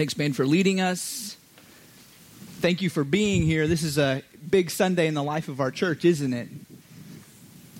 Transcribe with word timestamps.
Thanks, 0.00 0.16
man, 0.16 0.32
for 0.32 0.46
leading 0.46 0.80
us. 0.80 1.36
Thank 2.62 2.80
you 2.80 2.88
for 2.88 3.04
being 3.04 3.42
here. 3.42 3.66
This 3.66 3.82
is 3.82 3.98
a 3.98 4.22
big 4.48 4.70
Sunday 4.70 5.06
in 5.06 5.12
the 5.12 5.22
life 5.22 5.46
of 5.46 5.60
our 5.60 5.70
church, 5.70 6.06
isn't 6.06 6.32
it? 6.32 6.48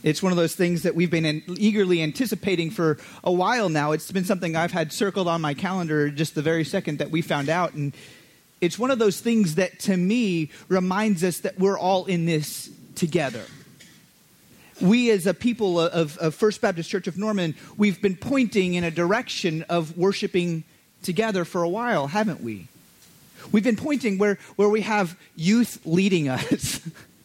It's 0.02 0.22
one 0.22 0.30
of 0.30 0.36
those 0.36 0.54
things 0.54 0.82
that 0.82 0.94
we've 0.94 1.10
been 1.10 1.42
eagerly 1.56 2.02
anticipating 2.02 2.72
for 2.72 2.98
a 3.24 3.32
while 3.32 3.70
now. 3.70 3.92
It's 3.92 4.12
been 4.12 4.26
something 4.26 4.54
I've 4.54 4.70
had 4.70 4.92
circled 4.92 5.28
on 5.28 5.40
my 5.40 5.54
calendar 5.54 6.10
just 6.10 6.34
the 6.34 6.42
very 6.42 6.62
second 6.62 6.98
that 6.98 7.10
we 7.10 7.22
found 7.22 7.48
out. 7.48 7.72
And 7.72 7.94
it's 8.60 8.78
one 8.78 8.90
of 8.90 8.98
those 8.98 9.18
things 9.18 9.54
that 9.54 9.78
to 9.78 9.96
me 9.96 10.50
reminds 10.68 11.24
us 11.24 11.38
that 11.38 11.58
we're 11.58 11.78
all 11.78 12.04
in 12.04 12.26
this 12.26 12.68
together. 12.96 13.46
We, 14.78 15.10
as 15.10 15.26
a 15.26 15.32
people 15.32 15.80
of, 15.80 16.18
of 16.18 16.34
First 16.34 16.60
Baptist 16.60 16.90
Church 16.90 17.06
of 17.06 17.16
Norman, 17.16 17.54
we've 17.78 18.02
been 18.02 18.16
pointing 18.16 18.74
in 18.74 18.84
a 18.84 18.90
direction 18.90 19.62
of 19.70 19.96
worshiping 19.96 20.64
together 21.02 21.44
for 21.44 21.62
a 21.62 21.68
while, 21.68 22.08
haven't 22.08 22.42
we? 22.42 22.68
We've 23.52 23.64
been 23.64 23.76
pointing 23.76 24.18
where, 24.18 24.38
where 24.56 24.68
we 24.68 24.82
have 24.82 25.16
youth 25.36 25.80
leading 25.84 26.28
us. 26.28 26.80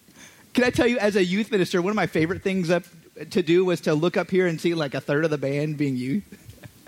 Can 0.54 0.64
I 0.64 0.70
tell 0.70 0.88
you, 0.88 0.98
as 0.98 1.16
a 1.16 1.24
youth 1.24 1.52
minister, 1.52 1.82
one 1.82 1.92
of 1.92 1.96
my 1.96 2.08
favorite 2.08 2.42
things 2.42 2.70
up 2.70 2.84
to 3.32 3.42
do 3.42 3.66
was 3.66 3.82
to 3.82 3.94
look 3.94 4.18
up 4.18 4.30
here 4.30 4.48
and 4.48 4.60
see 4.60 4.74
like 4.74 4.94
a 4.94 5.02
third 5.02 5.26
of 5.26 5.32
the 5.32 5.38
band 5.38 5.78
being 5.78 5.96
youth. 5.96 6.24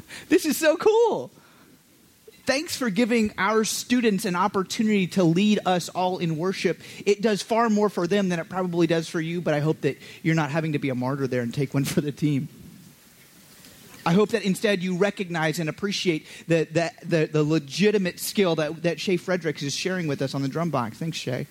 this 0.30 0.46
is 0.46 0.58
so 0.58 0.78
cool. 0.78 1.32
Thanks 2.46 2.78
for 2.78 2.90
giving 2.90 3.34
our 3.38 3.66
students 3.66 4.24
an 4.24 4.38
opportunity 4.38 5.08
to 5.08 5.24
lead 5.26 5.60
us 5.66 5.90
all 5.90 6.18
in 6.18 6.38
worship. 6.38 6.80
It 7.06 7.22
does 7.22 7.42
far 7.42 7.70
more 7.70 7.90
for 7.90 8.08
them 8.08 8.30
than 8.30 8.40
it 8.40 8.48
probably 8.48 8.88
does 8.88 9.10
for 9.10 9.20
you, 9.20 9.42
but 9.42 9.54
I 9.54 9.60
hope 9.60 9.82
that 9.82 9.98
you're 10.24 10.36
not 10.36 10.50
having 10.50 10.72
to 10.72 10.80
be 10.80 10.88
a 10.88 10.96
martyr 10.96 11.28
there 11.28 11.42
and 11.42 11.54
take 11.54 11.74
one 11.74 11.84
for 11.84 12.00
the 12.00 12.14
team. 12.14 12.48
I 14.08 14.14
hope 14.14 14.30
that 14.30 14.44
instead 14.44 14.82
you 14.82 14.96
recognize 14.96 15.60
and 15.60 15.68
appreciate 15.68 16.26
the, 16.48 16.66
the, 16.72 16.92
the, 17.06 17.26
the 17.26 17.44
legitimate 17.44 18.22
skill 18.22 18.56
that, 18.56 18.84
that 18.84 19.02
Shay 19.02 19.18
Fredericks 19.18 19.62
is 19.64 19.76
sharing 19.76 20.08
with 20.08 20.22
us 20.22 20.34
on 20.34 20.42
the 20.42 20.48
drum 20.48 20.70
box. 20.70 20.98
Thanks, 20.98 21.18
Shay. 21.18 21.46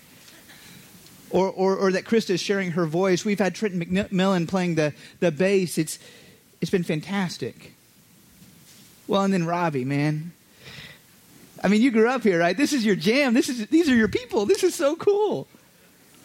Or, 1.29 1.51
or, 1.51 1.77
or 1.77 1.93
that 1.93 2.07
Krista 2.07 2.31
is 2.31 2.41
sharing 2.41 2.71
her 2.71 2.87
voice. 2.87 3.27
We've 3.27 3.39
had 3.39 3.55
Trenton 3.55 3.85
McMillan 3.85 4.49
playing 4.49 4.77
the, 4.77 4.95
the 5.21 5.31
bass. 5.31 5.77
It's, 5.77 5.99
it's 6.63 6.71
been 6.71 6.83
fantastic. 6.83 7.75
Well, 9.07 9.21
and 9.21 9.35
then 9.35 9.45
Robbie, 9.45 9.85
man. 9.85 10.33
I 11.63 11.69
mean, 11.69 11.83
you 11.83 11.91
grew 11.91 12.09
up 12.09 12.23
here, 12.23 12.39
right? 12.39 12.57
This 12.57 12.73
is 12.73 12.87
your 12.87 12.97
jam. 12.97 13.35
This 13.35 13.51
is, 13.51 13.67
these 13.67 13.91
are 13.91 13.95
your 13.95 14.09
people. 14.09 14.47
This 14.47 14.65
is 14.65 14.75
so 14.75 14.97
cool. 14.97 15.47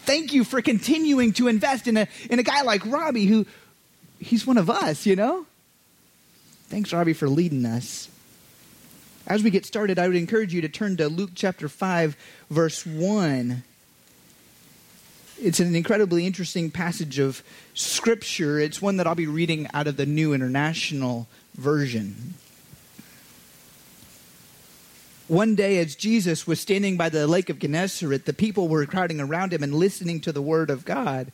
Thank 0.03 0.31
you 0.31 0.45
for 0.45 0.61
continuing 0.61 1.33
to 1.33 1.49
invest 1.49 1.89
in 1.89 1.97
a, 1.97 2.07
in 2.29 2.39
a 2.39 2.43
guy 2.43 2.61
like 2.61 2.85
Robbie 2.85 3.25
who, 3.25 3.45
he's 4.17 4.47
one 4.47 4.57
of 4.57 4.69
us, 4.69 5.05
you 5.05 5.17
know? 5.17 5.45
Thanks, 6.71 6.93
Robbie, 6.93 7.11
for 7.11 7.27
leading 7.27 7.65
us. 7.65 8.07
As 9.27 9.43
we 9.43 9.49
get 9.49 9.65
started, 9.65 9.99
I 9.99 10.07
would 10.07 10.15
encourage 10.15 10.53
you 10.53 10.61
to 10.61 10.69
turn 10.69 10.95
to 10.95 11.09
Luke 11.09 11.31
chapter 11.35 11.67
5, 11.67 12.15
verse 12.49 12.85
1. 12.85 13.61
It's 15.41 15.59
an 15.59 15.75
incredibly 15.75 16.25
interesting 16.25 16.71
passage 16.71 17.19
of 17.19 17.43
Scripture. 17.73 18.57
It's 18.57 18.81
one 18.81 18.95
that 18.95 19.05
I'll 19.05 19.15
be 19.15 19.27
reading 19.27 19.67
out 19.73 19.85
of 19.85 19.97
the 19.97 20.05
New 20.05 20.33
International 20.33 21.27
Version. 21.55 22.35
One 25.27 25.55
day, 25.55 25.77
as 25.79 25.95
Jesus 25.95 26.47
was 26.47 26.61
standing 26.61 26.95
by 26.95 27.09
the 27.09 27.27
lake 27.27 27.49
of 27.49 27.59
Gennesaret, 27.59 28.23
the 28.23 28.31
people 28.31 28.69
were 28.69 28.85
crowding 28.85 29.19
around 29.19 29.51
him 29.51 29.61
and 29.61 29.75
listening 29.75 30.21
to 30.21 30.31
the 30.31 30.41
word 30.41 30.69
of 30.69 30.85
God. 30.85 31.33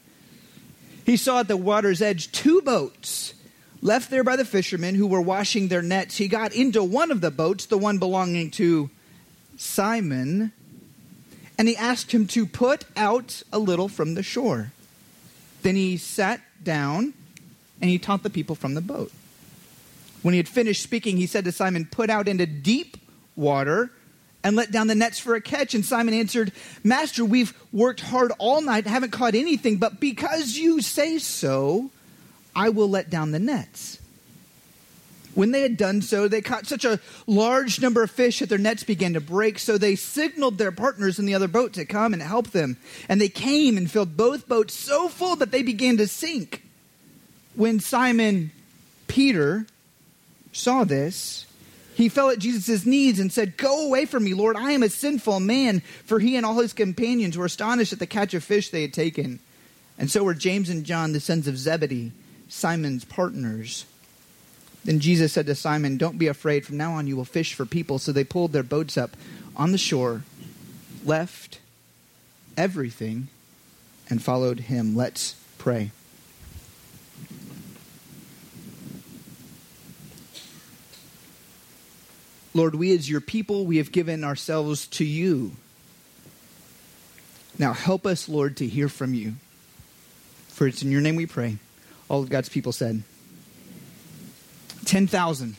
He 1.05 1.15
saw 1.15 1.41
at 1.41 1.47
the 1.47 1.55
water's 1.55 2.01
edge 2.01 2.31
two 2.31 2.63
boats 2.63 3.35
left 3.81 4.09
there 4.09 4.23
by 4.23 4.35
the 4.35 4.45
fishermen 4.45 4.95
who 4.95 5.07
were 5.07 5.21
washing 5.21 5.67
their 5.67 5.81
nets, 5.81 6.17
he 6.17 6.27
got 6.27 6.53
into 6.53 6.83
one 6.83 7.11
of 7.11 7.21
the 7.21 7.31
boats, 7.31 7.65
the 7.65 7.77
one 7.77 7.97
belonging 7.97 8.51
to 8.51 8.89
Simon, 9.57 10.51
and 11.57 11.67
he 11.67 11.75
asked 11.75 12.11
him 12.11 12.27
to 12.27 12.45
put 12.45 12.85
out 12.95 13.41
a 13.51 13.59
little 13.59 13.87
from 13.87 14.13
the 14.13 14.23
shore. 14.23 14.71
Then 15.63 15.75
he 15.75 15.97
sat 15.97 16.41
down 16.63 17.13
and 17.81 17.89
he 17.89 17.97
taught 17.97 18.23
the 18.23 18.29
people 18.29 18.55
from 18.55 18.73
the 18.73 18.81
boat. 18.81 19.11
When 20.21 20.33
he 20.33 20.37
had 20.37 20.47
finished 20.47 20.83
speaking, 20.83 21.17
he 21.17 21.27
said 21.27 21.45
to 21.45 21.51
Simon, 21.51 21.87
Put 21.89 22.09
out 22.09 22.27
into 22.27 22.45
deep 22.45 22.97
water 23.35 23.91
and 24.43 24.55
let 24.55 24.71
down 24.71 24.87
the 24.87 24.95
nets 24.95 25.19
for 25.19 25.35
a 25.35 25.41
catch. 25.41 25.73
And 25.73 25.85
Simon 25.85 26.13
answered, 26.13 26.51
Master, 26.83 27.25
we've 27.25 27.53
worked 27.71 28.01
hard 28.01 28.31
all 28.37 28.61
night, 28.61 28.87
haven't 28.87 29.11
caught 29.11 29.35
anything, 29.35 29.77
but 29.77 29.99
because 29.99 30.57
you 30.57 30.81
say 30.81 31.17
so, 31.17 31.91
I 32.57 32.69
will 32.69 32.89
let 32.89 33.11
down 33.11 33.31
the 33.31 33.39
nets. 33.39 33.99
When 35.35 35.51
they 35.51 35.61
had 35.61 35.77
done 35.77 36.01
so, 36.01 36.27
they 36.27 36.41
caught 36.41 36.65
such 36.65 36.83
a 36.83 36.99
large 37.27 37.79
number 37.79 38.01
of 38.01 38.09
fish 38.09 38.39
that 38.39 38.49
their 38.49 38.57
nets 38.57 38.83
began 38.83 39.13
to 39.13 39.21
break. 39.21 39.59
So 39.59 39.77
they 39.77 39.95
signaled 39.95 40.57
their 40.57 40.71
partners 40.71 41.19
in 41.19 41.27
the 41.27 41.35
other 41.35 41.47
boat 41.47 41.73
to 41.73 41.85
come 41.85 42.13
and 42.13 42.21
help 42.23 42.49
them. 42.49 42.77
And 43.07 43.21
they 43.21 43.29
came 43.29 43.77
and 43.77 43.89
filled 43.89 44.17
both 44.17 44.47
boats 44.47 44.73
so 44.73 45.07
full 45.07 45.35
that 45.35 45.51
they 45.51 45.61
began 45.61 45.97
to 45.97 46.07
sink. 46.07 46.63
When 47.53 47.79
Simon 47.79 48.49
Peter 49.05 49.67
saw 50.51 50.83
this, 50.83 51.45
he 51.93 52.09
fell 52.09 52.31
at 52.31 52.39
Jesus' 52.39 52.87
knees 52.87 53.19
and 53.19 53.31
said, 53.31 53.57
Go 53.57 53.85
away 53.85 54.05
from 54.05 54.23
me, 54.23 54.33
Lord. 54.33 54.57
I 54.57 54.71
am 54.71 54.81
a 54.81 54.89
sinful 54.89 55.41
man. 55.41 55.81
For 56.05 56.17
he 56.19 56.35
and 56.35 56.43
all 56.43 56.55
his 56.55 56.73
companions 56.73 57.37
were 57.37 57.45
astonished 57.45 57.93
at 57.93 57.99
the 57.99 58.07
catch 58.07 58.33
of 58.33 58.43
fish 58.43 58.71
they 58.71 58.81
had 58.81 58.93
taken. 58.93 59.41
And 59.99 60.09
so 60.09 60.23
were 60.23 60.33
James 60.33 60.71
and 60.71 60.83
John, 60.83 61.13
the 61.13 61.19
sons 61.19 61.47
of 61.47 61.59
Zebedee 61.59 62.11
Simon's 62.49 63.05
partners. 63.05 63.85
Then 64.85 64.99
Jesus 64.99 65.33
said 65.33 65.45
to 65.47 65.55
Simon, 65.55 65.97
Don't 65.97 66.17
be 66.17 66.27
afraid. 66.27 66.65
From 66.65 66.77
now 66.77 66.93
on, 66.93 67.07
you 67.07 67.17
will 67.17 67.25
fish 67.25 67.53
for 67.53 67.65
people. 67.65 67.99
So 67.99 68.11
they 68.11 68.23
pulled 68.23 68.53
their 68.53 68.63
boats 68.63 68.97
up 68.97 69.17
on 69.55 69.71
the 69.71 69.77
shore, 69.77 70.23
left 71.03 71.59
everything, 72.55 73.27
and 74.09 74.21
followed 74.21 74.61
him. 74.61 74.95
Let's 74.95 75.35
pray. 75.57 75.91
Lord, 82.53 82.73
we 82.73 82.95
as 82.95 83.09
your 83.09 83.21
people, 83.21 83.65
we 83.65 83.77
have 83.77 83.91
given 83.91 84.23
ourselves 84.23 84.87
to 84.87 85.05
you. 85.05 85.51
Now 87.59 87.73
help 87.73 88.05
us, 88.05 88.27
Lord, 88.27 88.57
to 88.57 88.67
hear 88.67 88.89
from 88.89 89.13
you. 89.13 89.33
For 90.47 90.67
it's 90.67 90.81
in 90.81 90.91
your 90.91 91.01
name 91.01 91.15
we 91.15 91.27
pray. 91.27 91.57
All 92.09 92.23
of 92.23 92.29
God's 92.29 92.49
people 92.49 92.71
said 92.71 93.03
10,000. 94.85 95.55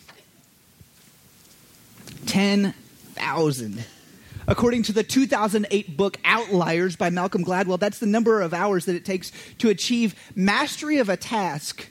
10,000. 2.26 3.84
According 4.46 4.84
to 4.84 4.92
the 4.92 5.02
2008 5.02 5.96
book 5.98 6.16
Outliers 6.24 6.96
by 6.96 7.10
Malcolm 7.10 7.44
Gladwell, 7.44 7.78
that's 7.78 7.98
the 7.98 8.06
number 8.06 8.40
of 8.40 8.54
hours 8.54 8.86
that 8.86 8.96
it 8.96 9.04
takes 9.04 9.30
to 9.58 9.68
achieve 9.68 10.14
mastery 10.34 10.98
of 10.98 11.10
a 11.10 11.18
task. 11.18 11.88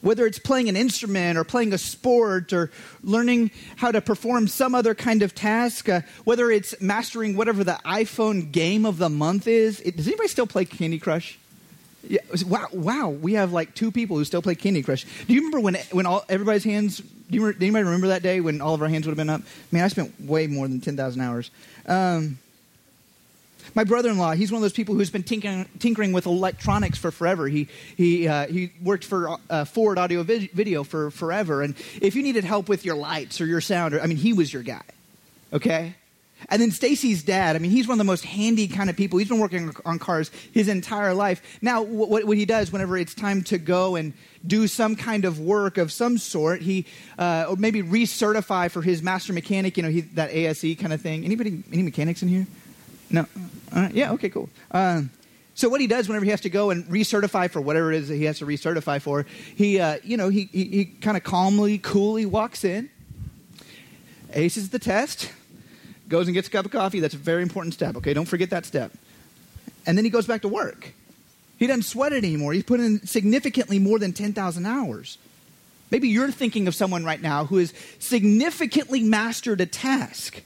Whether 0.00 0.26
it's 0.26 0.40
playing 0.40 0.68
an 0.68 0.76
instrument 0.76 1.38
or 1.38 1.44
playing 1.44 1.72
a 1.72 1.78
sport 1.78 2.52
or 2.52 2.72
learning 3.04 3.52
how 3.76 3.92
to 3.92 4.00
perform 4.00 4.48
some 4.48 4.74
other 4.74 4.94
kind 4.94 5.22
of 5.22 5.34
task, 5.34 5.88
uh, 5.88 6.00
whether 6.24 6.50
it's 6.50 6.80
mastering 6.80 7.36
whatever 7.36 7.62
the 7.62 7.78
iPhone 7.84 8.50
game 8.50 8.84
of 8.84 8.98
the 8.98 9.10
month 9.10 9.46
is. 9.46 9.78
It, 9.80 9.96
does 9.96 10.08
anybody 10.08 10.28
still 10.28 10.46
play 10.46 10.64
Candy 10.64 10.98
Crush? 10.98 11.38
Yeah, 12.08 12.20
wow, 12.46 12.66
wow. 12.72 13.08
We 13.10 13.34
have 13.34 13.52
like 13.52 13.74
two 13.74 13.90
people 13.90 14.16
who 14.16 14.24
still 14.24 14.40
play 14.40 14.54
Candy 14.54 14.82
Crush. 14.82 15.04
Do 15.26 15.34
you 15.34 15.40
remember 15.40 15.60
when 15.60 15.74
when 15.92 16.06
all 16.06 16.24
everybody's 16.28 16.64
hands? 16.64 16.98
Do, 16.98 17.04
you, 17.36 17.46
anybody 17.46 17.84
remember 17.84 18.08
that 18.08 18.22
day 18.22 18.40
when 18.40 18.60
all 18.60 18.74
of 18.74 18.82
our 18.82 18.88
hands 18.88 19.06
would 19.06 19.10
have 19.10 19.18
been 19.18 19.30
up? 19.30 19.42
Man, 19.70 19.84
I 19.84 19.88
spent 19.88 20.18
way 20.20 20.46
more 20.46 20.66
than 20.66 20.80
ten 20.80 20.96
thousand 20.96 21.20
hours. 21.20 21.50
Um, 21.86 22.38
my 23.74 23.84
brother-in-law, 23.84 24.32
he's 24.32 24.50
one 24.50 24.56
of 24.56 24.62
those 24.62 24.72
people 24.72 24.94
who's 24.94 25.10
been 25.10 25.22
tinkering, 25.22 25.68
tinkering 25.78 26.12
with 26.12 26.26
electronics 26.26 26.98
for 26.98 27.10
forever. 27.10 27.46
He 27.46 27.68
he 27.96 28.26
uh, 28.26 28.46
he 28.46 28.72
worked 28.82 29.04
for 29.04 29.36
uh, 29.50 29.64
Ford 29.64 29.98
Audio 29.98 30.22
Video 30.22 30.82
for 30.82 31.10
forever, 31.10 31.62
and 31.62 31.74
if 32.00 32.16
you 32.16 32.22
needed 32.22 32.44
help 32.44 32.68
with 32.68 32.84
your 32.84 32.96
lights 32.96 33.40
or 33.40 33.46
your 33.46 33.60
sound, 33.60 33.94
or, 33.94 34.00
I 34.00 34.06
mean, 34.06 34.16
he 34.16 34.32
was 34.32 34.52
your 34.52 34.62
guy. 34.62 34.82
Okay, 35.52 35.94
and 36.48 36.60
then 36.60 36.70
Stacy's 36.70 37.22
dad, 37.22 37.56
I 37.56 37.58
mean, 37.58 37.70
he's 37.70 37.86
one 37.86 37.94
of 37.94 37.98
the 37.98 38.04
most 38.10 38.24
handy 38.24 38.66
kind 38.66 38.88
of 38.88 38.96
people. 38.96 39.18
He's 39.18 39.28
been 39.28 39.38
working 39.38 39.72
on 39.84 39.98
cars 39.98 40.30
his 40.52 40.68
entire 40.68 41.14
life. 41.14 41.42
Now, 41.60 41.82
what, 41.82 42.24
what 42.24 42.36
he 42.36 42.44
does 42.44 42.72
whenever 42.72 42.96
it's 42.96 43.14
time 43.14 43.42
to 43.44 43.58
go 43.58 43.96
and 43.96 44.12
do 44.46 44.66
some 44.66 44.96
kind 44.96 45.24
of 45.24 45.38
work 45.38 45.76
of 45.78 45.92
some 45.92 46.18
sort, 46.18 46.62
he 46.62 46.86
uh, 47.18 47.46
or 47.48 47.56
maybe 47.56 47.82
recertify 47.82 48.70
for 48.70 48.82
his 48.82 49.02
master 49.02 49.32
mechanic, 49.32 49.76
you 49.76 49.82
know, 49.82 49.90
he, 49.90 50.00
that 50.00 50.30
ASE 50.30 50.76
kind 50.78 50.92
of 50.92 51.00
thing. 51.00 51.24
Anybody, 51.24 51.62
any 51.72 51.82
mechanics 51.82 52.22
in 52.22 52.28
here? 52.28 52.46
No? 53.10 53.26
Uh, 53.72 53.88
yeah, 53.92 54.12
okay, 54.12 54.30
cool. 54.30 54.48
Um, 54.70 55.10
so 55.54 55.68
what 55.68 55.80
he 55.80 55.86
does 55.86 56.08
whenever 56.08 56.24
he 56.24 56.30
has 56.30 56.40
to 56.42 56.50
go 56.50 56.70
and 56.70 56.86
recertify 56.86 57.50
for 57.50 57.60
whatever 57.60 57.92
it 57.92 57.98
is 57.98 58.08
that 58.08 58.16
he 58.16 58.24
has 58.24 58.38
to 58.38 58.46
recertify 58.46 59.02
for, 59.02 59.26
he, 59.54 59.78
uh, 59.78 59.98
you 60.02 60.16
know, 60.16 60.30
he, 60.30 60.48
he, 60.52 60.64
he 60.64 60.84
kind 60.86 61.16
of 61.16 61.22
calmly, 61.22 61.76
coolly 61.76 62.24
walks 62.24 62.64
in, 62.64 62.88
aces 64.32 64.70
the 64.70 64.78
test, 64.78 65.30
goes 66.10 66.26
and 66.26 66.34
gets 66.34 66.48
a 66.48 66.50
cup 66.50 66.66
of 66.66 66.72
coffee. 66.72 67.00
That's 67.00 67.14
a 67.14 67.18
very 67.18 67.42
important 67.42 67.72
step, 67.72 67.96
okay? 67.96 68.12
Don't 68.12 68.26
forget 68.26 68.50
that 68.50 68.66
step. 68.66 68.92
And 69.86 69.96
then 69.96 70.04
he 70.04 70.10
goes 70.10 70.26
back 70.26 70.42
to 70.42 70.48
work. 70.48 70.92
He 71.58 71.66
doesn't 71.66 71.84
sweat 71.84 72.12
it 72.12 72.24
anymore. 72.24 72.52
He's 72.52 72.64
put 72.64 72.80
in 72.80 73.06
significantly 73.06 73.78
more 73.78 73.98
than 73.98 74.12
10,000 74.12 74.66
hours. 74.66 75.18
Maybe 75.90 76.08
you're 76.08 76.30
thinking 76.30 76.68
of 76.68 76.74
someone 76.74 77.04
right 77.04 77.20
now 77.20 77.46
who 77.46 77.58
has 77.58 77.72
significantly 77.98 79.02
mastered 79.02 79.60
a 79.60 79.66
task. 79.66 80.42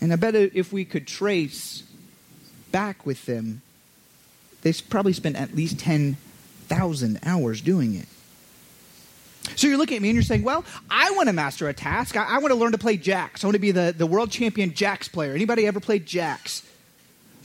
And 0.00 0.12
I 0.12 0.16
bet 0.16 0.34
if 0.34 0.72
we 0.72 0.84
could 0.84 1.06
trace 1.06 1.84
back 2.70 3.06
with 3.06 3.24
them, 3.26 3.62
they 4.62 4.72
probably 4.72 5.12
spent 5.12 5.36
at 5.36 5.54
least 5.54 5.78
10,000 5.78 7.20
hours 7.24 7.60
doing 7.60 7.94
it. 7.94 8.06
So 9.56 9.66
you're 9.66 9.78
looking 9.78 9.96
at 9.96 10.02
me 10.02 10.08
and 10.08 10.16
you're 10.16 10.22
saying, 10.22 10.44
well, 10.44 10.64
I 10.90 11.10
want 11.12 11.28
to 11.28 11.32
master 11.32 11.68
a 11.68 11.74
task. 11.74 12.16
I, 12.16 12.24
I 12.24 12.38
want 12.38 12.52
to 12.52 12.54
learn 12.54 12.72
to 12.72 12.78
play 12.78 12.96
jacks. 12.96 13.44
I 13.44 13.46
want 13.46 13.54
to 13.54 13.60
be 13.60 13.72
the, 13.72 13.94
the 13.96 14.06
world 14.06 14.30
champion 14.30 14.72
jacks 14.72 15.08
player. 15.08 15.34
Anybody 15.34 15.66
ever 15.66 15.80
played 15.80 16.06
jacks? 16.06 16.62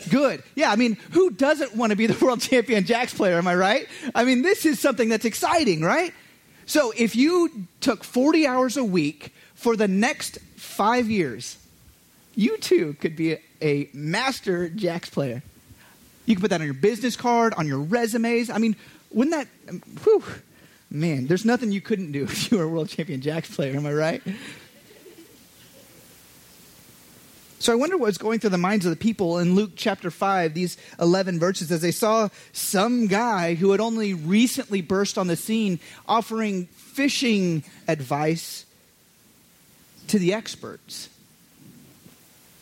Good. 0.10 0.44
Yeah, 0.56 0.72
I 0.72 0.76
mean, 0.76 0.98
who 1.12 1.32
doesn't 1.32 1.76
want 1.76 1.90
to 1.92 1.96
be 1.96 2.08
the 2.08 2.18
world 2.26 2.42
champion 2.42 2.86
jacks 2.86 3.14
player? 3.14 3.38
Am 3.38 3.48
I 3.48 3.56
right? 3.56 3.88
I 4.14 4.26
mean, 4.26 4.42
this 4.42 4.66
is 4.66 4.80
something 4.80 5.10
that's 5.10 5.26
exciting, 5.26 5.82
right? 5.82 6.14
So 6.66 6.94
if 6.96 7.16
you 7.16 7.68
took 7.82 8.04
40 8.04 8.46
hours 8.46 8.78
a 8.78 8.84
week 8.84 9.34
for 9.56 9.76
the 9.76 9.88
next 9.88 10.38
five 10.56 11.10
years, 11.10 11.58
you 12.36 12.58
too 12.58 12.96
could 13.00 13.16
be 13.16 13.34
a, 13.34 13.42
a 13.62 13.90
master 13.94 14.70
jacks 14.70 15.10
player. 15.10 15.42
You 16.26 16.36
can 16.36 16.42
put 16.42 16.50
that 16.50 16.60
on 16.60 16.68
your 16.68 16.74
business 16.76 17.16
card, 17.16 17.54
on 17.56 17.68
your 17.68 17.80
resumes. 17.80 18.50
I 18.50 18.58
mean, 18.58 18.76
wouldn't 19.12 19.36
that, 19.36 19.48
whew, 20.04 20.24
man, 20.90 21.28
there's 21.28 21.46
nothing 21.46 21.72
you 21.72 21.82
couldn't 21.82 22.12
do 22.12 22.24
if 22.26 22.52
you 22.52 22.58
were 22.58 22.64
a 22.64 22.68
world 22.68 22.90
champion 22.90 23.22
jacks 23.22 23.54
player, 23.54 23.76
am 23.76 23.86
I 23.86 23.94
right? 23.94 24.24
So 27.60 27.74
I 27.74 27.76
wonder 27.76 27.98
what's 27.98 28.20
going 28.20 28.40
through 28.40 28.52
the 28.52 28.58
minds 28.60 28.86
of 28.86 28.92
the 28.92 28.96
people 28.96 29.40
in 29.40 29.56
Luke 29.56 29.72
chapter 29.76 30.12
5, 30.12 30.54
these 30.54 30.78
11 31.00 31.40
verses, 31.40 31.72
as 31.72 31.82
they 31.82 31.92
saw 31.92 32.30
some 32.54 33.08
guy 33.08 33.56
who 33.56 33.72
had 33.72 33.82
only 33.82 34.14
recently 34.14 34.82
burst 34.82 35.18
on 35.18 35.26
the 35.26 35.36
scene 35.36 35.80
offering 36.08 36.68
fishing 36.68 37.64
advice 37.88 38.66
to 40.08 40.20
the 40.20 40.34
experts 40.34 41.10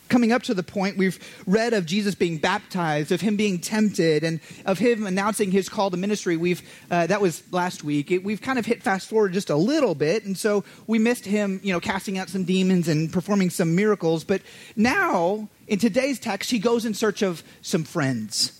coming 0.08 0.32
up 0.32 0.42
to 0.44 0.54
the 0.54 0.62
point 0.62 0.96
we've 0.96 1.18
read 1.46 1.72
of 1.72 1.86
Jesus 1.86 2.14
being 2.14 2.38
baptized, 2.38 3.12
of 3.12 3.20
him 3.20 3.36
being 3.36 3.58
tempted, 3.58 4.24
and 4.24 4.40
of 4.64 4.78
him 4.78 5.06
announcing 5.06 5.50
his 5.50 5.68
call 5.68 5.90
to 5.90 5.96
ministry. 5.96 6.36
We've 6.36 6.62
uh, 6.90 7.06
that 7.06 7.20
was 7.20 7.42
last 7.52 7.84
week. 7.84 8.10
It, 8.10 8.24
we've 8.24 8.40
kind 8.40 8.58
of 8.58 8.66
hit 8.66 8.82
fast 8.82 9.08
forward 9.08 9.32
just 9.32 9.50
a 9.50 9.56
little 9.56 9.94
bit, 9.94 10.24
and 10.24 10.36
so 10.36 10.64
we 10.86 10.98
missed 10.98 11.24
him, 11.24 11.60
you 11.62 11.72
know, 11.72 11.80
casting 11.80 12.18
out 12.18 12.28
some 12.28 12.44
demons 12.44 12.88
and 12.88 13.12
performing 13.12 13.50
some 13.50 13.74
miracles. 13.74 14.24
But 14.24 14.42
now, 14.74 15.48
in 15.66 15.78
today's 15.78 16.18
text, 16.18 16.50
he 16.50 16.58
goes 16.58 16.84
in 16.84 16.94
search 16.94 17.22
of 17.22 17.42
some 17.62 17.84
friends. 17.84 18.52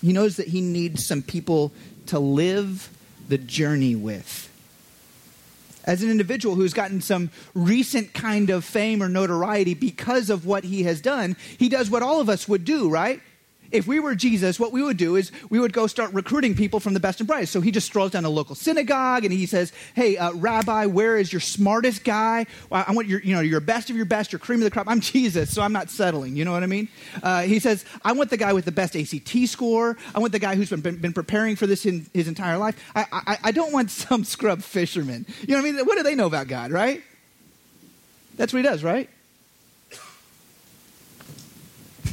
He 0.00 0.12
knows 0.12 0.36
that 0.36 0.48
he 0.48 0.60
needs 0.60 1.06
some 1.06 1.22
people 1.22 1.72
to 2.06 2.18
live 2.18 2.90
the 3.28 3.38
journey 3.38 3.94
with 3.94 4.50
as 5.84 6.02
an 6.02 6.10
individual 6.10 6.54
who's 6.54 6.74
gotten 6.74 7.00
some 7.00 7.30
recent 7.54 8.12
kind 8.14 8.50
of 8.50 8.64
fame 8.64 9.02
or 9.02 9.08
notoriety 9.08 9.74
because 9.74 10.30
of 10.30 10.46
what 10.46 10.64
he 10.64 10.82
has 10.84 11.00
done, 11.00 11.36
he 11.58 11.68
does 11.68 11.90
what 11.90 12.02
all 12.02 12.20
of 12.20 12.28
us 12.28 12.48
would 12.48 12.64
do, 12.64 12.90
right? 12.90 13.20
If 13.74 13.88
we 13.88 13.98
were 13.98 14.14
Jesus, 14.14 14.60
what 14.60 14.70
we 14.70 14.82
would 14.82 14.96
do 14.96 15.16
is 15.16 15.32
we 15.50 15.58
would 15.58 15.72
go 15.72 15.88
start 15.88 16.14
recruiting 16.14 16.54
people 16.54 16.78
from 16.78 16.94
the 16.94 17.00
best 17.00 17.18
and 17.18 17.26
brightest. 17.26 17.52
So 17.52 17.60
he 17.60 17.72
just 17.72 17.86
strolls 17.86 18.12
down 18.12 18.24
a 18.24 18.30
local 18.30 18.54
synagogue 18.54 19.24
and 19.24 19.32
he 19.32 19.46
says, 19.46 19.72
"Hey, 19.94 20.16
uh, 20.16 20.32
Rabbi, 20.32 20.86
where 20.86 21.18
is 21.18 21.32
your 21.32 21.40
smartest 21.40 22.04
guy? 22.04 22.46
I 22.70 22.92
want 22.92 23.08
your, 23.08 23.20
you 23.20 23.34
know, 23.34 23.40
your 23.40 23.58
best 23.58 23.90
of 23.90 23.96
your 23.96 24.04
best, 24.04 24.30
your 24.30 24.38
cream 24.38 24.60
of 24.60 24.64
the 24.64 24.70
crop. 24.70 24.86
I'm 24.88 25.00
Jesus, 25.00 25.52
so 25.52 25.60
I'm 25.60 25.72
not 25.72 25.90
settling. 25.90 26.36
You 26.36 26.44
know 26.44 26.52
what 26.52 26.62
I 26.62 26.66
mean?" 26.66 26.88
Uh, 27.20 27.42
he 27.42 27.58
says, 27.58 27.84
"I 28.04 28.12
want 28.12 28.30
the 28.30 28.36
guy 28.36 28.52
with 28.52 28.64
the 28.64 28.72
best 28.72 28.94
ACT 28.94 29.48
score. 29.48 29.96
I 30.14 30.20
want 30.20 30.32
the 30.32 30.38
guy 30.38 30.54
who's 30.54 30.70
been, 30.70 30.80
been, 30.80 30.96
been 30.98 31.12
preparing 31.12 31.56
for 31.56 31.66
this 31.66 31.84
in 31.84 32.06
his 32.14 32.28
entire 32.28 32.58
life. 32.58 32.80
I, 32.94 33.06
I, 33.10 33.38
I 33.44 33.50
don't 33.50 33.72
want 33.72 33.90
some 34.04 34.22
scrub 34.22 34.62
fisherman. 34.62 35.26
You 35.40 35.48
know 35.48 35.62
what 35.62 35.68
I 35.68 35.72
mean? 35.72 35.84
What 35.84 35.96
do 35.96 36.04
they 36.04 36.14
know 36.14 36.26
about 36.26 36.46
God, 36.46 36.70
right? 36.70 37.02
That's 38.36 38.52
what 38.52 38.58
he 38.58 38.62
does, 38.62 38.84
right?" 38.84 39.10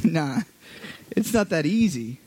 nah. 0.04 0.40
It's 1.16 1.32
not 1.32 1.50
that 1.50 1.66
easy. 1.66 2.20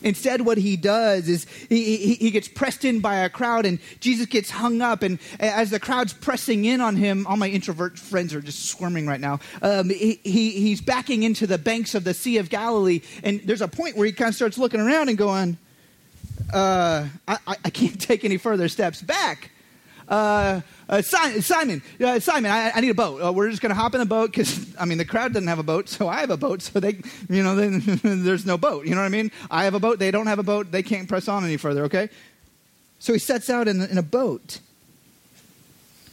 Instead, 0.00 0.42
what 0.42 0.58
he 0.58 0.76
does 0.76 1.28
is 1.28 1.46
he, 1.68 1.96
he, 1.96 2.14
he, 2.14 2.30
gets 2.30 2.46
pressed 2.46 2.84
in 2.84 3.00
by 3.00 3.16
a 3.16 3.28
crowd, 3.28 3.66
and 3.66 3.80
Jesus 3.98 4.26
gets 4.26 4.48
hung 4.48 4.80
up. 4.80 5.02
And 5.02 5.18
as 5.40 5.70
the 5.70 5.80
crowd's 5.80 6.12
pressing 6.12 6.64
in 6.66 6.80
on 6.80 6.94
him, 6.94 7.26
all 7.26 7.36
my 7.36 7.48
introvert 7.48 7.98
friends 7.98 8.32
are 8.32 8.40
just 8.40 8.66
squirming 8.66 9.08
right 9.08 9.20
now. 9.20 9.40
Um, 9.60 9.90
he, 9.90 10.20
he, 10.22 10.52
he's 10.52 10.80
backing 10.80 11.24
into 11.24 11.48
the 11.48 11.58
banks 11.58 11.96
of 11.96 12.04
the 12.04 12.14
Sea 12.14 12.38
of 12.38 12.48
Galilee, 12.48 13.00
and 13.24 13.40
there's 13.40 13.60
a 13.60 13.68
point 13.68 13.96
where 13.96 14.06
he 14.06 14.12
kind 14.12 14.28
of 14.28 14.36
starts 14.36 14.56
looking 14.56 14.80
around 14.80 15.08
and 15.08 15.18
going, 15.18 15.58
uh, 16.52 17.08
I, 17.26 17.38
I 17.46 17.70
can't 17.70 18.00
take 18.08 18.24
any 18.24 18.36
further 18.36 18.68
steps 18.68 19.02
back. 19.02 19.50
Uh, 20.08 20.62
uh, 20.88 21.02
Simon, 21.02 21.42
Simon, 21.42 21.82
uh, 22.02 22.18
Simon 22.18 22.50
I, 22.50 22.70
I, 22.70 22.80
need 22.80 22.88
a 22.88 22.94
boat. 22.94 23.22
Uh, 23.22 23.30
we're 23.30 23.50
just 23.50 23.60
going 23.60 23.70
to 23.70 23.74
hop 23.74 23.94
in 23.94 24.00
the 24.00 24.06
boat 24.06 24.30
because, 24.30 24.74
I 24.80 24.86
mean, 24.86 24.96
the 24.96 25.04
crowd 25.04 25.34
doesn't 25.34 25.48
have 25.48 25.58
a 25.58 25.64
boat, 25.64 25.88
so 25.88 26.08
I 26.08 26.20
have 26.20 26.30
a 26.30 26.36
boat. 26.36 26.62
So 26.62 26.80
they, 26.80 27.00
you 27.28 27.42
know, 27.42 27.54
they, 27.54 27.68
there's 28.02 28.46
no 28.46 28.56
boat. 28.56 28.86
You 28.86 28.94
know 28.94 29.02
what 29.02 29.06
I 29.06 29.10
mean? 29.10 29.30
I 29.50 29.64
have 29.64 29.74
a 29.74 29.80
boat. 29.80 29.98
They 29.98 30.10
don't 30.10 30.26
have 30.26 30.38
a 30.38 30.42
boat. 30.42 30.70
They 30.70 30.82
can't 30.82 31.08
press 31.08 31.28
on 31.28 31.44
any 31.44 31.58
further, 31.58 31.84
okay? 31.84 32.08
So 32.98 33.12
he 33.12 33.18
sets 33.18 33.50
out 33.50 33.68
in, 33.68 33.82
in 33.82 33.98
a 33.98 34.02
boat. 34.02 34.60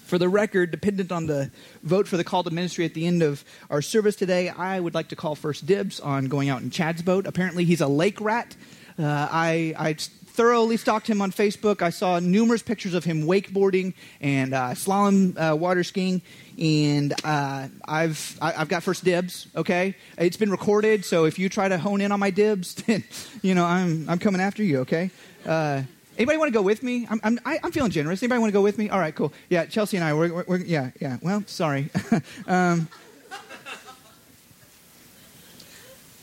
For 0.06 0.20
the 0.20 0.30
record, 0.30 0.70
dependent 0.70 1.12
on 1.12 1.26
the 1.26 1.50
vote 1.82 2.08
for 2.08 2.16
the 2.16 2.24
call 2.24 2.44
to 2.44 2.52
ministry 2.52 2.86
at 2.86 2.94
the 2.94 3.08
end 3.08 3.24
of 3.24 3.44
our 3.72 3.82
service 3.82 4.16
today, 4.16 4.50
I 4.50 4.80
would 4.80 4.94
like 4.94 5.08
to 5.08 5.16
call 5.16 5.34
first 5.34 5.66
dibs 5.66 6.00
on 6.00 6.26
going 6.26 6.48
out 6.48 6.62
in 6.62 6.70
Chad's 6.70 7.02
boat. 7.02 7.26
Apparently, 7.26 7.66
he's 7.66 7.82
a 7.82 7.88
lake 7.88 8.22
rat. 8.22 8.56
Uh, 9.00 9.04
I, 9.04 9.74
I 9.80 9.96
thoroughly 10.36 10.78
stalked 10.78 11.08
him 11.08 11.22
on 11.22 11.32
Facebook. 11.32 11.82
I 11.82 11.90
saw 11.90 12.20
numerous 12.20 12.62
pictures 12.62 12.94
of 12.94 13.04
him 13.04 13.24
wakeboarding 13.24 13.94
and 14.20 14.54
uh, 14.54 14.72
slalom 14.72 15.36
uh, 15.38 15.56
water 15.56 15.84
skiing, 15.84 16.22
and 16.60 17.14
uh, 17.24 17.68
I've 17.86 18.38
I, 18.42 18.52
have 18.52 18.68
got 18.68 18.84
first 18.84 19.04
dibs. 19.04 19.48
Okay, 19.56 19.96
it's 20.18 20.38
been 20.38 20.52
recorded, 20.52 21.06
so 21.06 21.26
if 21.26 21.40
you 21.40 21.50
try 21.50 21.68
to 21.68 21.78
hone 21.78 22.02
in 22.02 22.12
on 22.12 22.20
my 22.20 22.30
dibs, 22.30 22.76
then 22.88 23.04
you 23.42 23.56
know 23.56 23.66
I'm 23.66 24.08
I'm 24.10 24.20
coming 24.20 24.42
after 24.42 24.62
you. 24.62 24.80
Okay. 24.80 25.10
Uh, 25.46 25.84
anybody 26.18 26.38
want 26.38 26.50
to 26.50 26.54
go 26.54 26.62
with 26.62 26.84
me? 26.84 27.08
I'm, 27.10 27.22
I'm, 27.24 27.40
I, 27.46 27.60
am 27.64 27.72
feeling 27.72 27.92
generous. 27.92 28.22
Anybody 28.22 28.40
want 28.40 28.50
to 28.50 28.54
go 28.54 28.62
with 28.62 28.78
me? 28.78 28.90
All 28.90 29.00
right, 29.00 29.16
cool. 29.16 29.32
Yeah, 29.50 29.66
Chelsea 29.66 29.98
and 29.98 30.04
I, 30.04 30.14
we're, 30.14 30.34
we're, 30.34 30.46
we're 30.48 30.58
yeah, 30.58 30.92
yeah. 31.00 31.18
Well, 31.22 31.44
sorry. 31.46 31.90
um, 32.48 32.88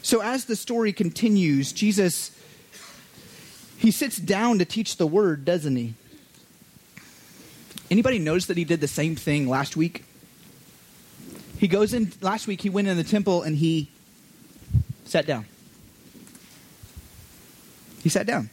so 0.02 0.20
as 0.20 0.46
the 0.46 0.56
story 0.56 0.92
continues, 0.92 1.72
Jesus 1.72 2.36
he 3.82 3.90
sits 3.90 4.16
down 4.16 4.60
to 4.60 4.64
teach 4.64 4.96
the 4.96 5.08
word, 5.08 5.44
doesn't 5.44 5.74
he? 5.74 5.94
Anybody 7.90 8.20
notice 8.20 8.46
that 8.46 8.56
he 8.56 8.64
did 8.64 8.80
the 8.80 8.86
same 8.86 9.16
thing 9.16 9.48
last 9.48 9.76
week? 9.76 10.04
He 11.58 11.66
goes 11.66 11.92
in, 11.92 12.12
last 12.20 12.46
week 12.46 12.60
he 12.60 12.70
went 12.70 12.86
in 12.86 12.96
the 12.96 13.02
temple 13.02 13.42
and 13.42 13.56
he 13.56 13.90
sat 15.04 15.26
down. 15.26 15.46
He 18.04 18.08
sat 18.08 18.24
down. 18.24 18.50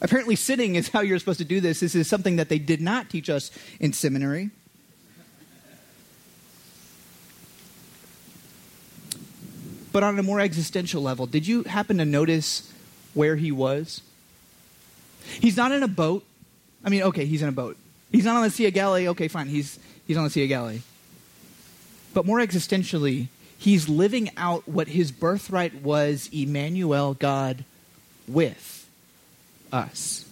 Apparently, 0.00 0.36
sitting 0.36 0.76
is 0.76 0.88
how 0.88 1.00
you're 1.00 1.18
supposed 1.18 1.40
to 1.40 1.44
do 1.44 1.60
this. 1.60 1.80
This 1.80 1.96
is 1.96 2.08
something 2.08 2.36
that 2.36 2.48
they 2.48 2.60
did 2.60 2.80
not 2.80 3.10
teach 3.10 3.28
us 3.28 3.50
in 3.80 3.92
seminary. 3.92 4.50
But 9.92 10.04
on 10.04 10.16
a 10.20 10.22
more 10.22 10.38
existential 10.38 11.02
level, 11.02 11.26
did 11.26 11.48
you 11.48 11.64
happen 11.64 11.98
to 11.98 12.04
notice 12.04 12.72
where 13.12 13.34
he 13.34 13.50
was? 13.50 14.02
He's 15.40 15.56
not 15.56 15.72
in 15.72 15.82
a 15.82 15.88
boat. 15.88 16.24
I 16.84 16.88
mean, 16.88 17.02
okay, 17.02 17.26
he's 17.26 17.42
in 17.42 17.48
a 17.48 17.52
boat. 17.52 17.76
He's 18.10 18.24
not 18.24 18.36
on 18.36 18.42
the 18.42 18.50
Sea 18.50 18.66
of 18.66 18.74
Galilee. 18.74 19.08
Okay, 19.08 19.28
fine. 19.28 19.46
He's, 19.46 19.78
he's 20.06 20.16
on 20.16 20.24
the 20.24 20.30
Sea 20.30 20.44
of 20.44 20.48
Galilee. 20.48 20.80
But 22.12 22.26
more 22.26 22.38
existentially, 22.38 23.28
he's 23.58 23.88
living 23.88 24.30
out 24.36 24.66
what 24.68 24.88
his 24.88 25.12
birthright 25.12 25.82
was 25.82 26.28
Emmanuel, 26.32 27.14
God 27.14 27.64
with 28.26 28.88
us. 29.72 30.26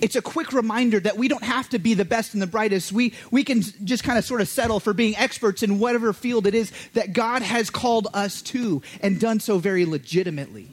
It's 0.00 0.14
a 0.14 0.22
quick 0.22 0.52
reminder 0.52 1.00
that 1.00 1.16
we 1.16 1.26
don't 1.26 1.42
have 1.42 1.68
to 1.70 1.78
be 1.78 1.94
the 1.94 2.04
best 2.04 2.34
and 2.34 2.42
the 2.42 2.46
brightest. 2.46 2.92
We, 2.92 3.14
we 3.30 3.44
can 3.44 3.62
just 3.84 4.04
kind 4.04 4.18
of 4.18 4.24
sort 4.24 4.40
of 4.40 4.48
settle 4.48 4.78
for 4.78 4.92
being 4.92 5.16
experts 5.16 5.62
in 5.62 5.78
whatever 5.78 6.12
field 6.12 6.46
it 6.46 6.54
is 6.54 6.70
that 6.94 7.12
God 7.12 7.42
has 7.42 7.70
called 7.70 8.06
us 8.14 8.42
to 8.42 8.82
and 9.02 9.18
done 9.18 9.40
so 9.40 9.58
very 9.58 9.84
legitimately 9.84 10.68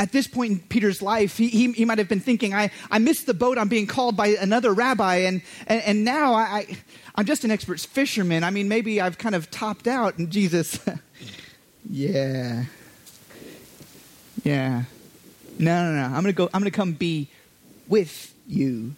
at 0.00 0.12
this 0.12 0.26
point 0.26 0.52
in 0.52 0.58
Peter's 0.60 1.02
life, 1.02 1.36
he, 1.36 1.48
he, 1.48 1.72
he, 1.72 1.84
might 1.84 1.98
have 1.98 2.08
been 2.08 2.20
thinking, 2.20 2.54
I, 2.54 2.70
I 2.90 2.98
missed 2.98 3.26
the 3.26 3.34
boat. 3.34 3.58
I'm 3.58 3.68
being 3.68 3.86
called 3.86 4.16
by 4.16 4.28
another 4.28 4.72
rabbi, 4.72 5.16
and, 5.16 5.42
and, 5.66 5.82
and 5.82 6.04
now 6.06 6.32
I, 6.32 6.40
I, 6.40 6.78
I'm 7.16 7.26
just 7.26 7.44
an 7.44 7.50
expert 7.50 7.80
fisherman. 7.80 8.42
I 8.42 8.48
mean, 8.48 8.66
maybe 8.66 8.98
I've 8.98 9.18
kind 9.18 9.34
of 9.34 9.50
topped 9.50 9.86
out. 9.86 10.16
And 10.16 10.30
Jesus, 10.30 10.80
yeah. 11.90 12.64
Yeah. 14.42 14.84
No, 15.58 15.84
no, 15.84 15.92
no. 15.92 16.04
I'm 16.04 16.22
going 16.22 16.24
to 16.24 16.32
go, 16.32 16.46
I'm 16.46 16.62
going 16.62 16.72
to 16.72 16.76
come 16.76 16.92
be 16.94 17.28
with 17.86 18.34
you. 18.46 18.94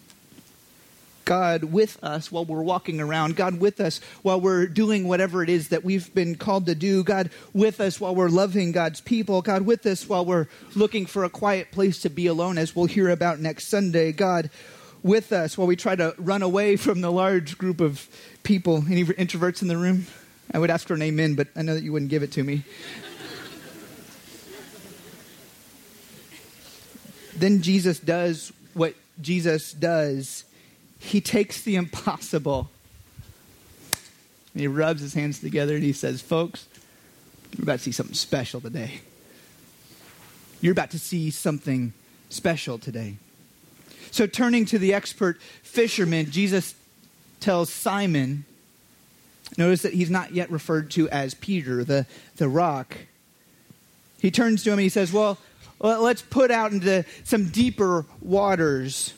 God 1.25 1.65
with 1.65 2.03
us 2.03 2.31
while 2.31 2.45
we're 2.45 2.63
walking 2.63 3.01
around, 3.01 3.37
God 3.37 3.61
with 3.61 3.81
us 3.81 4.01
while 4.23 4.41
we're 4.41 4.67
doing 4.67 5.07
whatever 5.07 5.43
it 5.43 5.49
is 5.49 5.69
that 5.69 5.85
we've 5.85 6.13
been 6.15 6.35
called 6.35 6.67
to 6.67 6.75
do, 6.75 7.03
God 7.03 7.31
with 7.53 7.81
us 7.81 8.01
while 8.01 8.15
we're 8.15 8.29
loving 8.29 8.73
God's 8.73 9.01
people, 9.01 9.43
God 9.43 9.63
with 9.63 9.87
us 9.87 10.09
while 10.09 10.25
we're 10.25 10.49
looking 10.75 11.07
for 11.07 11.25
a 11.25 11.31
quiet 11.31 11.71
place 11.71 12.01
to 12.03 12.11
be 12.11 12.27
alone, 12.27 12.59
as 12.59 12.75
we'll 12.75 12.87
hear 12.87 13.09
about 13.09 13.41
next 13.41 13.69
Sunday, 13.69 14.13
God 14.13 14.51
with 15.03 15.33
us 15.33 15.59
while 15.59 15.67
we 15.67 15.77
try 15.77 15.97
to 15.97 16.15
run 16.19 16.43
away 16.43 16.77
from 16.77 17.01
the 17.01 17.11
large 17.11 17.59
group 17.59 17.81
of 17.81 18.09
people. 18.43 18.85
Any 18.89 19.05
introverts 19.05 19.63
in 19.63 19.69
the 19.69 19.77
room? 19.77 20.07
I 20.53 20.59
would 20.59 20.71
ask 20.71 20.87
for 20.87 20.95
an 20.95 21.03
amen, 21.03 21.35
but 21.35 21.49
I 21.57 21.63
know 21.63 21.75
that 21.75 21.83
you 21.83 21.93
wouldn't 21.93 22.11
give 22.11 22.23
it 22.23 22.33
to 22.33 22.43
me. 22.43 22.65
then 27.35 27.63
Jesus 27.63 27.99
does 27.99 28.53
what 28.75 28.95
Jesus 29.21 29.73
does. 29.73 30.45
He 31.03 31.21
takes 31.21 31.61
the 31.61 31.75
impossible. 31.75 32.71
And 34.55 34.61
he 34.61 34.69
rubs 34.69 35.01
his 35.01 35.15
hands 35.15 35.41
together 35.41 35.75
and 35.75 35.83
he 35.83 35.93
says, 35.93 36.23
Folks, 36.23 36.67
you're 37.57 37.65
about 37.65 37.79
to 37.79 37.85
see 37.85 37.93
something 37.93 38.15
special 38.15 38.61
today. 38.61 39.01
You're 40.61 40.73
about 40.73 40.91
to 40.93 40.99
see 40.99 41.31
something 41.31 41.93
special 42.31 42.79
today. 42.79 43.17
So, 44.13 44.27
turning 44.27 44.65
to 44.67 44.79
the 44.79 44.95
expert 44.95 45.41
fisherman, 45.63 46.31
Jesus 46.31 46.75
tells 47.41 47.71
Simon, 47.71 48.45
notice 49.59 49.83
that 49.83 49.95
he's 49.95 50.11
not 50.11 50.33
yet 50.33 50.51
referred 50.51 50.91
to 50.93 51.09
as 51.09 51.35
Peter, 51.35 51.83
the, 51.83 52.07
the 52.37 52.49
rock. 52.49 52.97
He 54.21 54.31
turns 54.31 54.63
to 54.65 54.71
him 54.71 54.75
and 54.75 54.83
he 54.83 54.89
says, 54.89 55.13
Well, 55.13 55.37
let's 55.81 56.23
put 56.23 56.53
out 56.53 56.71
into 56.71 57.05
some 57.25 57.49
deeper 57.49 58.07
waters. 58.21 59.15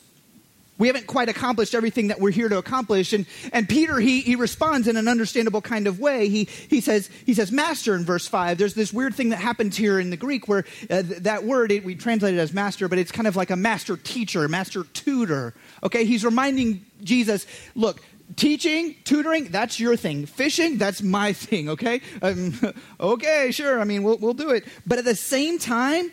We 0.77 0.87
haven't 0.87 1.07
quite 1.07 1.29
accomplished 1.29 1.73
everything 1.73 2.07
that 2.07 2.19
we're 2.19 2.31
here 2.31 2.49
to 2.49 2.57
accomplish. 2.57 3.13
And, 3.13 3.25
and 3.53 3.67
Peter, 3.67 3.97
he, 3.99 4.21
he 4.21 4.35
responds 4.35 4.87
in 4.87 4.97
an 4.97 5.07
understandable 5.07 5.61
kind 5.61 5.87
of 5.87 5.99
way. 5.99 6.27
He, 6.27 6.49
he, 6.69 6.81
says, 6.81 7.09
he 7.25 7.33
says, 7.33 7.51
Master 7.51 7.95
in 7.95 8.03
verse 8.03 8.27
5. 8.27 8.57
There's 8.57 8.73
this 8.73 8.91
weird 8.91 9.15
thing 9.15 9.29
that 9.29 9.37
happens 9.37 9.77
here 9.77 9.99
in 9.99 10.09
the 10.09 10.17
Greek 10.17 10.49
where 10.49 10.65
uh, 10.89 11.01
th- 11.01 11.23
that 11.23 11.45
word, 11.45 11.71
it, 11.71 11.85
we 11.85 11.95
translate 11.95 12.33
it 12.33 12.39
as 12.39 12.53
master, 12.53 12.89
but 12.89 12.97
it's 12.97 13.11
kind 13.11 13.27
of 13.27 13.37
like 13.37 13.51
a 13.51 13.55
master 13.55 13.95
teacher, 13.95 14.47
master 14.49 14.83
tutor. 14.83 15.53
Okay, 15.81 16.03
he's 16.03 16.25
reminding 16.25 16.85
Jesus, 17.03 17.47
look, 17.75 18.01
teaching, 18.35 18.95
tutoring, 19.05 19.45
that's 19.45 19.79
your 19.79 19.95
thing. 19.95 20.25
Fishing, 20.25 20.77
that's 20.77 21.01
my 21.01 21.31
thing, 21.31 21.69
okay? 21.69 22.01
Um, 22.21 22.53
okay, 22.99 23.51
sure, 23.51 23.79
I 23.79 23.85
mean, 23.85 24.03
we'll, 24.03 24.17
we'll 24.17 24.33
do 24.33 24.49
it. 24.49 24.65
But 24.85 24.99
at 24.99 25.05
the 25.05 25.15
same 25.15 25.57
time, 25.57 26.11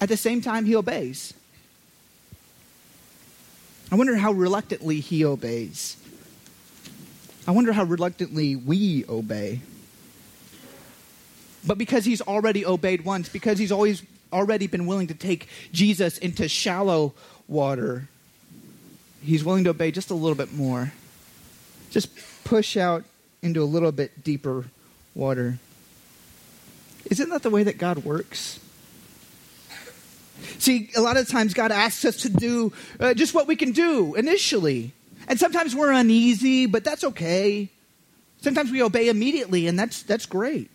at 0.00 0.08
the 0.08 0.16
same 0.16 0.40
time, 0.40 0.64
he 0.64 0.74
obeys. 0.74 1.34
I 3.94 3.96
wonder 3.96 4.16
how 4.16 4.32
reluctantly 4.32 4.98
he 4.98 5.24
obeys. 5.24 5.96
I 7.46 7.52
wonder 7.52 7.72
how 7.72 7.84
reluctantly 7.84 8.56
we 8.56 9.04
obey. 9.08 9.60
But 11.64 11.78
because 11.78 12.04
he's 12.04 12.20
already 12.20 12.66
obeyed 12.66 13.04
once, 13.04 13.28
because 13.28 13.56
he's 13.56 13.70
always 13.70 14.02
already 14.32 14.66
been 14.66 14.86
willing 14.86 15.06
to 15.06 15.14
take 15.14 15.46
Jesus 15.70 16.18
into 16.18 16.48
shallow 16.48 17.14
water, 17.46 18.08
he's 19.22 19.44
willing 19.44 19.62
to 19.62 19.70
obey 19.70 19.92
just 19.92 20.10
a 20.10 20.14
little 20.14 20.34
bit 20.34 20.52
more. 20.52 20.92
Just 21.92 22.08
push 22.42 22.76
out 22.76 23.04
into 23.42 23.62
a 23.62 23.64
little 23.64 23.92
bit 23.92 24.24
deeper 24.24 24.64
water. 25.14 25.60
Isn't 27.04 27.28
that 27.28 27.44
the 27.44 27.50
way 27.50 27.62
that 27.62 27.78
God 27.78 27.98
works? 27.98 28.58
See, 30.58 30.90
a 30.96 31.00
lot 31.00 31.16
of 31.16 31.28
times 31.28 31.54
God 31.54 31.72
asks 31.72 32.04
us 32.04 32.18
to 32.18 32.28
do 32.28 32.72
uh, 33.00 33.14
just 33.14 33.34
what 33.34 33.46
we 33.46 33.56
can 33.56 33.72
do 33.72 34.14
initially. 34.14 34.92
And 35.28 35.38
sometimes 35.38 35.74
we're 35.74 35.92
uneasy, 35.92 36.66
but 36.66 36.84
that's 36.84 37.04
okay. 37.04 37.70
Sometimes 38.40 38.70
we 38.70 38.82
obey 38.82 39.08
immediately, 39.08 39.66
and 39.66 39.78
that's, 39.78 40.02
that's 40.02 40.26
great. 40.26 40.70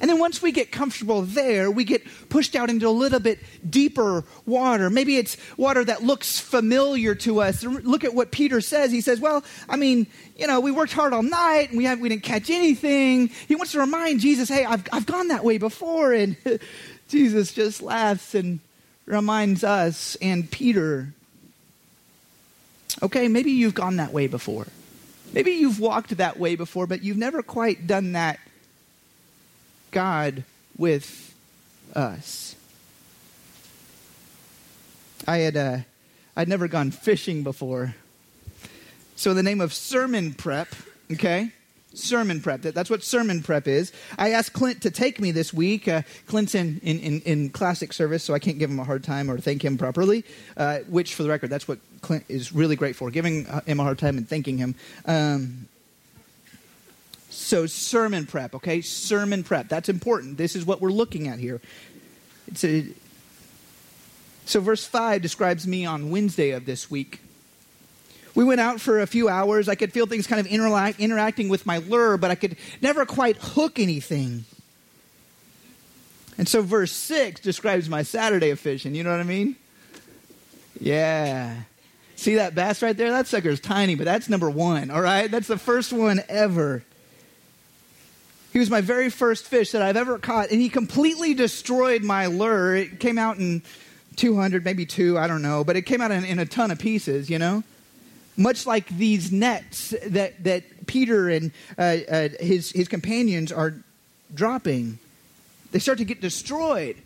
And 0.00 0.10
then 0.10 0.18
once 0.18 0.42
we 0.42 0.52
get 0.52 0.72
comfortable 0.72 1.22
there, 1.22 1.70
we 1.70 1.84
get 1.84 2.02
pushed 2.28 2.56
out 2.56 2.70
into 2.70 2.88
a 2.88 2.90
little 2.90 3.20
bit 3.20 3.38
deeper 3.68 4.24
water. 4.44 4.90
Maybe 4.90 5.16
it's 5.16 5.36
water 5.56 5.84
that 5.84 6.02
looks 6.02 6.38
familiar 6.40 7.14
to 7.16 7.40
us. 7.40 7.62
Look 7.62 8.04
at 8.04 8.14
what 8.14 8.30
Peter 8.30 8.60
says. 8.60 8.90
He 8.90 9.00
says, 9.00 9.20
Well, 9.20 9.44
I 9.68 9.76
mean, 9.76 10.06
you 10.36 10.46
know, 10.46 10.60
we 10.60 10.70
worked 10.70 10.92
hard 10.92 11.12
all 11.12 11.22
night 11.22 11.68
and 11.70 11.78
we, 11.78 11.84
have, 11.84 12.00
we 12.00 12.08
didn't 12.08 12.24
catch 12.24 12.50
anything. 12.50 13.28
He 13.48 13.54
wants 13.54 13.72
to 13.72 13.80
remind 13.80 14.20
Jesus, 14.20 14.48
Hey, 14.48 14.64
I've, 14.64 14.84
I've 14.92 15.06
gone 15.06 15.28
that 15.28 15.44
way 15.44 15.58
before. 15.58 16.12
And 16.12 16.36
Jesus 17.08 17.52
just 17.52 17.82
laughs 17.82 18.34
and 18.34 18.60
reminds 19.06 19.62
us 19.62 20.16
and 20.16 20.50
Peter 20.50 21.12
okay, 23.02 23.28
maybe 23.28 23.50
you've 23.50 23.74
gone 23.74 23.96
that 23.96 24.12
way 24.12 24.26
before. 24.26 24.66
Maybe 25.32 25.52
you've 25.52 25.80
walked 25.80 26.16
that 26.16 26.38
way 26.38 26.56
before, 26.56 26.86
but 26.86 27.02
you've 27.02 27.16
never 27.16 27.42
quite 27.42 27.86
done 27.86 28.12
that, 28.12 28.38
God, 29.90 30.44
with 30.76 31.34
us. 31.94 32.54
I 35.26 35.38
had 35.38 35.56
uh, 35.56 35.78
I'd 36.36 36.48
never 36.48 36.68
gone 36.68 36.90
fishing 36.90 37.42
before. 37.42 37.94
So 39.16 39.30
in 39.30 39.36
the 39.36 39.42
name 39.42 39.60
of 39.60 39.72
sermon 39.72 40.34
prep, 40.34 40.68
okay, 41.12 41.52
sermon 41.96 42.40
prep. 42.40 42.62
That's 42.62 42.90
what 42.90 43.02
sermon 43.02 43.42
prep 43.42 43.66
is. 43.66 43.92
I 44.18 44.30
asked 44.32 44.52
Clint 44.52 44.82
to 44.82 44.90
take 44.90 45.20
me 45.20 45.30
this 45.30 45.52
week. 45.52 45.88
Uh, 45.88 46.02
Clint's 46.26 46.54
in, 46.54 46.80
in, 46.82 46.98
in, 47.00 47.20
in, 47.22 47.50
classic 47.50 47.92
service, 47.92 48.22
so 48.22 48.34
I 48.34 48.38
can't 48.38 48.58
give 48.58 48.70
him 48.70 48.78
a 48.78 48.84
hard 48.84 49.04
time 49.04 49.30
or 49.30 49.38
thank 49.38 49.64
him 49.64 49.78
properly, 49.78 50.24
uh, 50.56 50.78
which, 50.88 51.14
for 51.14 51.22
the 51.22 51.28
record, 51.28 51.50
that's 51.50 51.66
what 51.66 51.78
Clint 52.02 52.24
is 52.28 52.52
really 52.52 52.76
great 52.76 52.96
for, 52.96 53.10
giving 53.10 53.46
uh, 53.46 53.60
him 53.62 53.80
a 53.80 53.82
hard 53.82 53.98
time 53.98 54.18
and 54.18 54.28
thanking 54.28 54.58
him. 54.58 54.74
Um, 55.06 55.68
so, 57.30 57.66
sermon 57.66 58.26
prep, 58.26 58.54
okay? 58.54 58.80
Sermon 58.80 59.42
prep. 59.42 59.68
That's 59.68 59.88
important. 59.88 60.38
This 60.38 60.56
is 60.56 60.64
what 60.64 60.80
we're 60.80 60.90
looking 60.90 61.28
at 61.28 61.38
here. 61.38 61.60
It's 62.48 62.64
a, 62.64 62.86
so, 64.44 64.60
verse 64.60 64.86
5 64.86 65.22
describes 65.22 65.66
me 65.66 65.84
on 65.84 66.10
Wednesday 66.10 66.50
of 66.50 66.66
this 66.66 66.90
week. 66.90 67.20
We 68.36 68.44
went 68.44 68.60
out 68.60 68.82
for 68.82 69.00
a 69.00 69.06
few 69.06 69.30
hours. 69.30 69.66
I 69.66 69.76
could 69.76 69.94
feel 69.94 70.06
things 70.06 70.26
kind 70.26 70.38
of 70.38 70.46
interact, 70.46 71.00
interacting 71.00 71.48
with 71.48 71.64
my 71.64 71.78
lure, 71.78 72.18
but 72.18 72.30
I 72.30 72.34
could 72.34 72.56
never 72.82 73.06
quite 73.06 73.38
hook 73.38 73.78
anything. 73.78 74.44
And 76.36 76.46
so 76.46 76.60
verse 76.60 76.92
6 76.92 77.40
describes 77.40 77.88
my 77.88 78.02
Saturday 78.02 78.50
of 78.50 78.60
fishing. 78.60 78.94
You 78.94 79.04
know 79.04 79.10
what 79.10 79.20
I 79.20 79.24
mean? 79.24 79.56
Yeah. 80.78 81.62
See 82.16 82.34
that 82.34 82.54
bass 82.54 82.82
right 82.82 82.94
there? 82.94 83.10
That 83.10 83.26
sucker's 83.26 83.58
tiny, 83.58 83.94
but 83.94 84.04
that's 84.04 84.28
number 84.28 84.50
one, 84.50 84.90
all 84.90 85.00
right? 85.00 85.30
That's 85.30 85.48
the 85.48 85.58
first 85.58 85.94
one 85.94 86.22
ever. 86.28 86.84
He 88.52 88.58
was 88.58 88.68
my 88.68 88.82
very 88.82 89.08
first 89.08 89.46
fish 89.46 89.70
that 89.70 89.80
I've 89.80 89.96
ever 89.96 90.18
caught, 90.18 90.50
and 90.50 90.60
he 90.60 90.68
completely 90.68 91.32
destroyed 91.32 92.02
my 92.02 92.26
lure. 92.26 92.76
It 92.76 93.00
came 93.00 93.16
out 93.16 93.38
in 93.38 93.62
200, 94.16 94.62
maybe 94.62 94.84
two, 94.84 95.18
I 95.18 95.26
don't 95.26 95.42
know, 95.42 95.64
but 95.64 95.76
it 95.76 95.82
came 95.82 96.02
out 96.02 96.10
in, 96.10 96.22
in 96.26 96.38
a 96.38 96.46
ton 96.46 96.70
of 96.70 96.78
pieces, 96.78 97.30
you 97.30 97.38
know? 97.38 97.64
Much 98.36 98.66
like 98.66 98.88
these 98.88 99.32
nets 99.32 99.94
that, 100.06 100.42
that 100.44 100.86
Peter 100.86 101.28
and 101.28 101.52
uh, 101.78 101.82
uh, 101.82 102.28
his, 102.40 102.70
his 102.72 102.88
companions 102.88 103.52
are 103.52 103.74
dropping. 104.34 104.98
They 105.72 105.78
start 105.78 105.98
to 105.98 106.04
get 106.04 106.20
destroyed. 106.20 106.96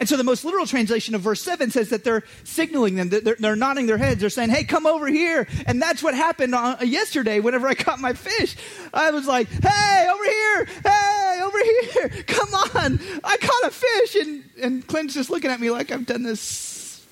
And 0.00 0.08
so 0.08 0.16
the 0.16 0.24
most 0.24 0.46
literal 0.46 0.66
translation 0.66 1.14
of 1.14 1.20
verse 1.20 1.42
7 1.42 1.70
says 1.70 1.90
that 1.90 2.04
they're 2.04 2.24
signaling 2.42 2.94
them, 2.94 3.10
they're, 3.10 3.36
they're 3.38 3.54
nodding 3.54 3.86
their 3.86 3.98
heads, 3.98 4.20
they're 4.20 4.30
saying, 4.30 4.48
hey, 4.48 4.64
come 4.64 4.86
over 4.86 5.06
here. 5.06 5.46
And 5.66 5.80
that's 5.80 6.02
what 6.02 6.14
happened 6.14 6.54
on, 6.54 6.78
uh, 6.80 6.84
yesterday 6.84 7.38
whenever 7.38 7.68
I 7.68 7.74
caught 7.74 8.00
my 8.00 8.14
fish. 8.14 8.56
I 8.94 9.10
was 9.10 9.26
like, 9.26 9.48
hey, 9.48 10.08
over 10.10 10.24
here, 10.24 10.64
hey, 10.84 11.40
over 11.42 11.58
here, 11.58 12.22
come 12.26 12.48
on. 12.54 12.98
I 13.22 13.36
caught 13.36 13.64
a 13.64 13.70
fish. 13.70 14.14
And, 14.16 14.44
and 14.62 14.86
Clint's 14.86 15.12
just 15.12 15.28
looking 15.28 15.50
at 15.50 15.60
me 15.60 15.70
like 15.70 15.92
I've 15.92 16.06
done 16.06 16.22
this 16.22 17.04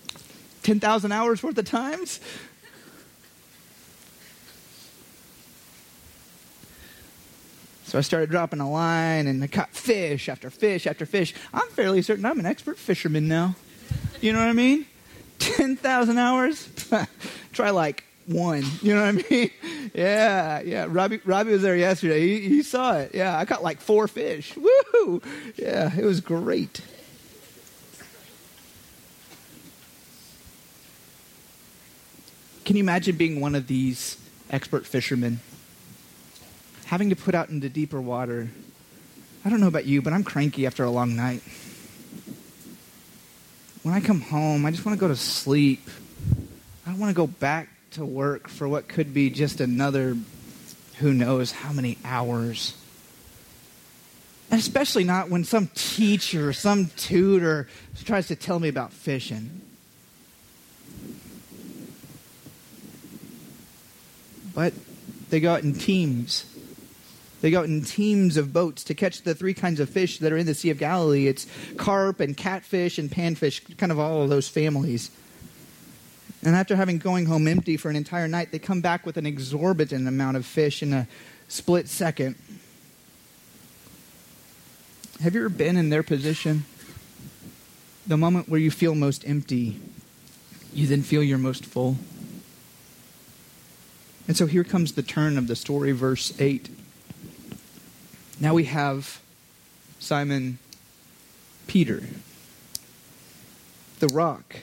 10,000 0.63 1.13
hours 1.13 1.43
worth 1.43 1.59
of 1.59 1.67
times. 1.67 2.21
So 7.89 7.97
I 7.97 8.03
started 8.03 8.29
dropping 8.29 8.61
a 8.61 8.71
line 8.71 9.27
and 9.27 9.43
I 9.43 9.47
caught 9.47 9.75
fish 9.75 10.29
after 10.29 10.51
fish 10.51 10.87
after 10.87 11.07
fish. 11.07 11.33
I'm 11.55 11.67
fairly 11.71 12.03
certain 12.03 12.27
I'm 12.27 12.39
an 12.39 12.45
expert 12.45 12.77
fisherman 12.77 13.29
now. 13.29 13.55
You 14.21 14.35
know 14.35 14.41
what 14.41 14.49
I 14.49 14.53
mean? 14.53 14.85
10,000 15.39 16.19
hours? 16.19 16.69
Try 17.55 17.71
like 17.71 18.05
one. 18.27 18.63
You 18.83 18.95
know 18.95 19.11
what 19.11 19.25
I 19.25 19.31
mean? 19.31 19.51
Yeah, 19.95 20.61
yeah. 20.61 20.87
Robbie, 20.87 21.21
Robbie 21.25 21.53
was 21.53 21.63
there 21.63 21.75
yesterday. 21.75 22.21
He, 22.21 22.49
he 22.49 22.63
saw 22.63 22.99
it. 22.99 23.15
Yeah, 23.15 23.37
I 23.39 23.47
caught 23.47 23.63
like 23.63 23.81
four 23.81 24.07
fish. 24.07 24.55
Woo! 24.55 25.23
Yeah, 25.57 25.91
it 25.97 26.05
was 26.05 26.21
great. 26.21 26.83
Can 32.67 32.77
you 32.77 32.83
imagine 32.83 33.17
being 33.17 33.41
one 33.41 33.55
of 33.55 33.67
these 33.67 34.19
expert 34.51 34.87
fishermen? 34.87 35.41
having 36.89 37.11
to 37.11 37.17
put 37.17 37.35
out 37.35 37.51
into 37.51 37.69
deeper 37.69 38.01
water. 38.01 38.49
I 39.45 39.51
don't 39.51 39.61
know 39.61 39.69
about 39.69 39.85
you, 39.85 40.01
but 40.01 40.15
I'm 40.15 40.25
cranky 40.25 40.67
after 40.67 40.85
a 40.85 40.91
long 40.91 41.15
night. 41.15 41.43
When 43.83 43.95
I 43.95 44.01
come 44.01 44.23
home, 44.23 44.65
I 44.65 44.71
just 44.71 44.87
want 44.87 44.99
to 44.99 45.01
go 45.01 45.09
to 45.09 45.17
sleep. 45.17 45.87
I 46.87 46.91
don't 46.91 46.99
want 46.99 47.11
to 47.11 47.15
go 47.15 47.27
back 47.27 47.69
to 47.93 48.07
work 48.07 48.49
for 48.49 48.67
what 48.67 48.89
could 48.89 49.13
be 49.13 49.29
just 49.29 49.61
another 49.61 50.17
who 50.97 51.13
knows 51.13 51.53
how 51.53 51.75
many 51.75 51.99
hours. 52.07 52.75
And 54.51 54.59
especially 54.59 55.05
not 55.05 55.29
when 55.29 55.45
some 55.45 55.69
teacher 55.75 56.49
or 56.49 56.53
some 56.55 56.87
tutor 56.97 57.69
tries 58.03 58.29
to 58.29 58.37
tell 58.37 58.59
me 58.59 58.69
about 58.69 58.95
fishing. 58.95 59.61
But 64.55 64.73
they 65.29 65.39
go 65.39 65.53
out 65.53 65.65
in 65.65 65.75
teams. 65.75 66.47
They 67.41 67.51
go 67.51 67.61
out 67.61 67.67
in 67.67 67.85
teams 67.85 68.37
of 68.37 68.53
boats 68.53 68.83
to 68.85 68.95
catch 68.95 69.23
the 69.23 69.35
three 69.35 69.55
kinds 69.55 69.79
of 69.79 69.89
fish 69.89 70.19
that 70.19 70.33
are 70.33 70.37
in 70.37 70.47
the 70.47 70.55
Sea 70.55 70.71
of 70.71 70.79
Galilee. 70.79 71.29
It's 71.29 71.47
carp 71.77 72.21
and 72.21 72.37
catfish 72.37 72.99
and 72.99 73.11
panfish, 73.11 73.77
kind 73.77 73.93
of 73.93 73.99
all 73.99 74.23
of 74.23 74.29
those 74.29 74.49
families. 74.49 75.11
And 76.43 76.55
after 76.55 76.77
having 76.77 76.99
going 76.99 77.27
home 77.27 77.47
empty 77.47 77.77
for 77.77 77.91
an 77.91 77.97
entire 77.97 78.29
night, 78.29 78.53
they 78.53 78.59
come 78.59 78.81
back 78.81 79.07
with 79.07 79.17
an 79.17 79.27
exorbitant 79.27 80.07
amount 80.07 80.37
of 80.37 80.47
fish 80.47 80.83
in 80.83 80.93
a 80.93 81.09
split 81.49 81.89
second. 81.89 82.37
Have 85.21 85.35
you 85.35 85.41
ever 85.41 85.49
been 85.49 85.77
in 85.77 85.91
their 85.91 86.03
position? 86.03 86.65
The 88.07 88.17
moment 88.17 88.49
where 88.49 88.61
you 88.61 88.71
feel 88.71 88.95
most 88.95 89.29
empty, 89.29 89.81
you 90.73 90.87
then 90.87 91.03
feel 91.03 91.23
you're 91.23 91.39
most 91.39 91.67
full. 91.67 91.97
And 94.29 94.37
so 94.37 94.47
here 94.47 94.65
comes 94.65 94.93
the 94.93 95.03
turn 95.03 95.39
of 95.39 95.49
the 95.49 95.57
story, 95.57 95.93
verse 95.93 96.39
8. 96.41 96.69
Now 98.41 98.55
we 98.55 98.65
have 98.65 99.21
Simon 99.99 100.59
Peter, 101.67 102.03
the 103.99 104.07
rock. 104.09 104.57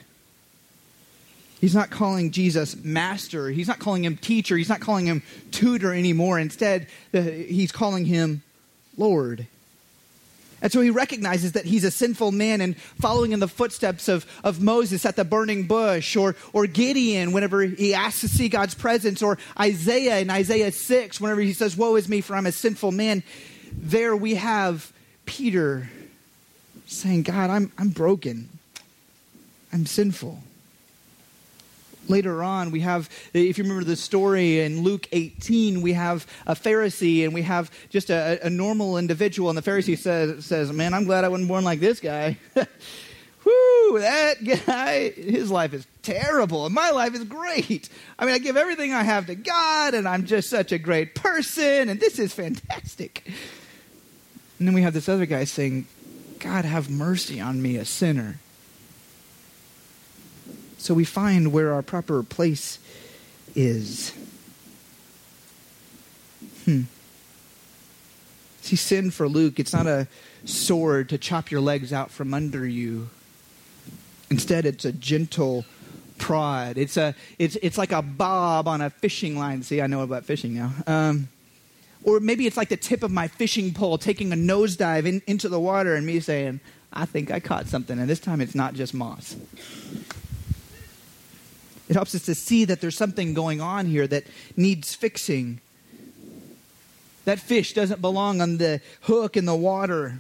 He's 1.60 1.75
not 1.75 1.89
calling 1.89 2.32
Jesus 2.32 2.75
master. 2.75 3.50
He's 3.50 3.67
not 3.67 3.79
calling 3.79 4.05
him 4.05 4.17
teacher. 4.17 4.55
He's 4.55 4.70
not 4.70 4.79
calling 4.79 5.05
him 5.05 5.24
tutor 5.51 5.94
anymore. 5.94 6.39
Instead, 6.39 6.88
he's 7.12 7.72
calling 7.72 8.05
him 8.05 8.44
Lord. 8.98 9.48
And 10.62 10.72
so 10.72 10.79
he 10.79 10.89
recognizes 10.89 11.51
that 11.51 11.65
he's 11.65 11.84
a 11.84 11.91
sinful 11.91 12.32
man 12.32 12.62
and 12.62 12.77
following 12.77 13.34
in 13.34 13.39
the 13.39 13.48
footsteps 13.48 14.08
of, 14.08 14.25
of 14.44 14.62
Moses 14.62 15.05
at 15.05 15.15
the 15.15 15.25
burning 15.25 15.67
bush, 15.67 16.15
or, 16.15 16.36
or 16.53 16.65
Gideon 16.65 17.34
whenever 17.34 17.62
he 17.62 17.94
asks 17.94 18.22
to 18.22 18.29
see 18.29 18.48
God's 18.48 18.74
presence, 18.74 19.22
or 19.22 19.38
Isaiah 19.60 20.20
in 20.20 20.29
Isaiah 20.29 20.72
6 20.72 21.20
whenever 21.20 21.41
he 21.41 21.53
says, 21.53 21.75
Woe 21.75 21.96
is 21.98 22.08
me, 22.08 22.22
for 22.22 22.36
I'm 22.36 22.46
a 22.46 22.51
sinful 22.51 22.94
man. 22.94 23.22
There 23.72 24.15
we 24.15 24.36
have 24.36 24.91
Peter 25.25 25.89
saying, 26.86 27.24
God, 27.24 27.50
I'm, 27.50 27.72
I'm 27.77 27.89
broken. 27.89 28.50
I'm 29.74 29.86
sinful 29.86 30.41
later 32.10 32.43
on, 32.43 32.72
we 32.72 32.81
have, 32.81 33.10
if 33.34 33.57
you 33.57 33.63
remember 33.63 33.84
the 33.84 33.95
story 33.95 34.60
in 34.62 34.84
Luke 34.84 35.07
18, 35.12 35.81
we 35.81 35.93
have 35.93 36.25
a 36.45 36.55
Pharisee 36.55 37.24
and 37.24 37.34
we 37.34 37.41
have 37.43 37.72
just 37.89 38.10
a, 38.10 38.39
a 38.45 38.50
normal 38.50 38.98
individual. 38.98 39.50
And 39.50 39.57
the 39.57 39.62
Pharisee 39.62 39.98
says, 39.98 40.45
says, 40.45 40.72
Man, 40.72 40.93
I'm 40.93 41.05
glad 41.05 41.24
I 41.24 41.29
wasn't 41.29 41.50
born 41.50 41.63
like 41.63 41.79
this 41.79 42.00
guy. 42.00 42.38
Whoo, 43.45 43.99
that 43.99 44.43
guy, 44.65 45.11
his 45.11 45.51
life 45.51 45.73
is 45.73 45.85
terrible, 46.01 46.65
and 46.65 46.73
my 46.73 46.89
life 46.89 47.13
is 47.13 47.23
great. 47.23 47.89
I 48.17 48.25
mean, 48.25 48.33
I 48.33 48.39
give 48.39 48.57
everything 48.57 48.91
I 48.91 49.03
have 49.03 49.27
to 49.27 49.35
God, 49.35 49.93
and 49.93 50.07
I'm 50.07 50.25
just 50.25 50.49
such 50.49 50.71
a 50.71 50.79
great 50.79 51.13
person, 51.13 51.89
and 51.89 51.99
this 51.99 52.17
is 52.17 52.33
fantastic. 52.33 53.23
And 54.57 54.67
then 54.67 54.73
we 54.73 54.81
have 54.81 54.93
this 54.93 55.07
other 55.07 55.27
guy 55.27 55.43
saying, 55.43 55.85
God, 56.39 56.65
have 56.65 56.89
mercy 56.89 57.39
on 57.39 57.61
me, 57.61 57.75
a 57.75 57.85
sinner. 57.85 58.39
So 60.77 60.93
we 60.93 61.05
find 61.05 61.51
where 61.51 61.73
our 61.73 61.81
proper 61.81 62.23
place 62.23 62.79
is. 63.55 64.11
Hmm. 66.65 66.83
See, 68.61 68.75
sin 68.75 69.11
for 69.11 69.27
Luke, 69.27 69.59
it's 69.59 69.73
not 69.73 69.85
a 69.85 70.07
sword 70.45 71.09
to 71.09 71.17
chop 71.17 71.51
your 71.51 71.61
legs 71.61 71.93
out 71.93 72.09
from 72.09 72.33
under 72.33 72.65
you. 72.65 73.09
Instead, 74.29 74.65
it's 74.65 74.86
a 74.86 74.91
gentle 74.91 75.65
prod. 76.17 76.77
It's, 76.77 76.98
a, 76.98 77.15
it's, 77.38 77.55
it's 77.58 77.77
like 77.77 77.91
a 77.91 78.01
bob 78.01 78.67
on 78.67 78.82
a 78.82 78.89
fishing 78.89 79.38
line. 79.38 79.63
See, 79.63 79.82
I 79.82 79.88
know 79.88 80.01
about 80.01 80.25
fishing 80.25 80.55
now. 80.55 80.72
Um, 80.88 81.27
or 82.03 82.20
maybe 82.20 82.46
it's 82.46 82.57
like 82.57 82.70
the 82.70 82.77
tip 82.77 83.03
of 83.03 83.11
my 83.11 83.27
fishing 83.27 83.74
pole 83.74 83.98
taking 83.98 84.31
a 84.31 84.35
nosedive 84.35 85.05
in, 85.05 85.22
into 85.27 85.50
the 85.50 85.59
water 85.59 85.96
and 85.96 86.05
me 86.05 86.20
saying, 86.20 86.59
I 86.94 87.05
think 87.05 87.31
I 87.31 87.40
caught 87.40 87.68
something. 87.68 88.00
And 88.00 88.09
this 88.09 88.20
time 88.20 88.42
it's 88.42 88.55
not 88.55 88.74
just 88.74 88.94
moss. 88.94 89.35
It 91.90 91.96
helps 91.96 92.16
us 92.16 92.25
to 92.25 92.35
see 92.35 92.66
that 92.66 92.81
there's 92.81 92.98
something 92.98 93.33
going 93.33 93.61
on 93.61 93.85
here 93.85 94.07
that 94.07 94.25
needs 94.55 94.96
fixing. 94.96 95.59
That 97.25 97.40
fish 97.40 97.74
doesn't 97.74 98.01
belong 98.01 98.42
on 98.42 98.57
the 98.57 98.81
hook 99.01 99.35
in 99.35 99.46
the 99.46 99.55
water 99.55 100.20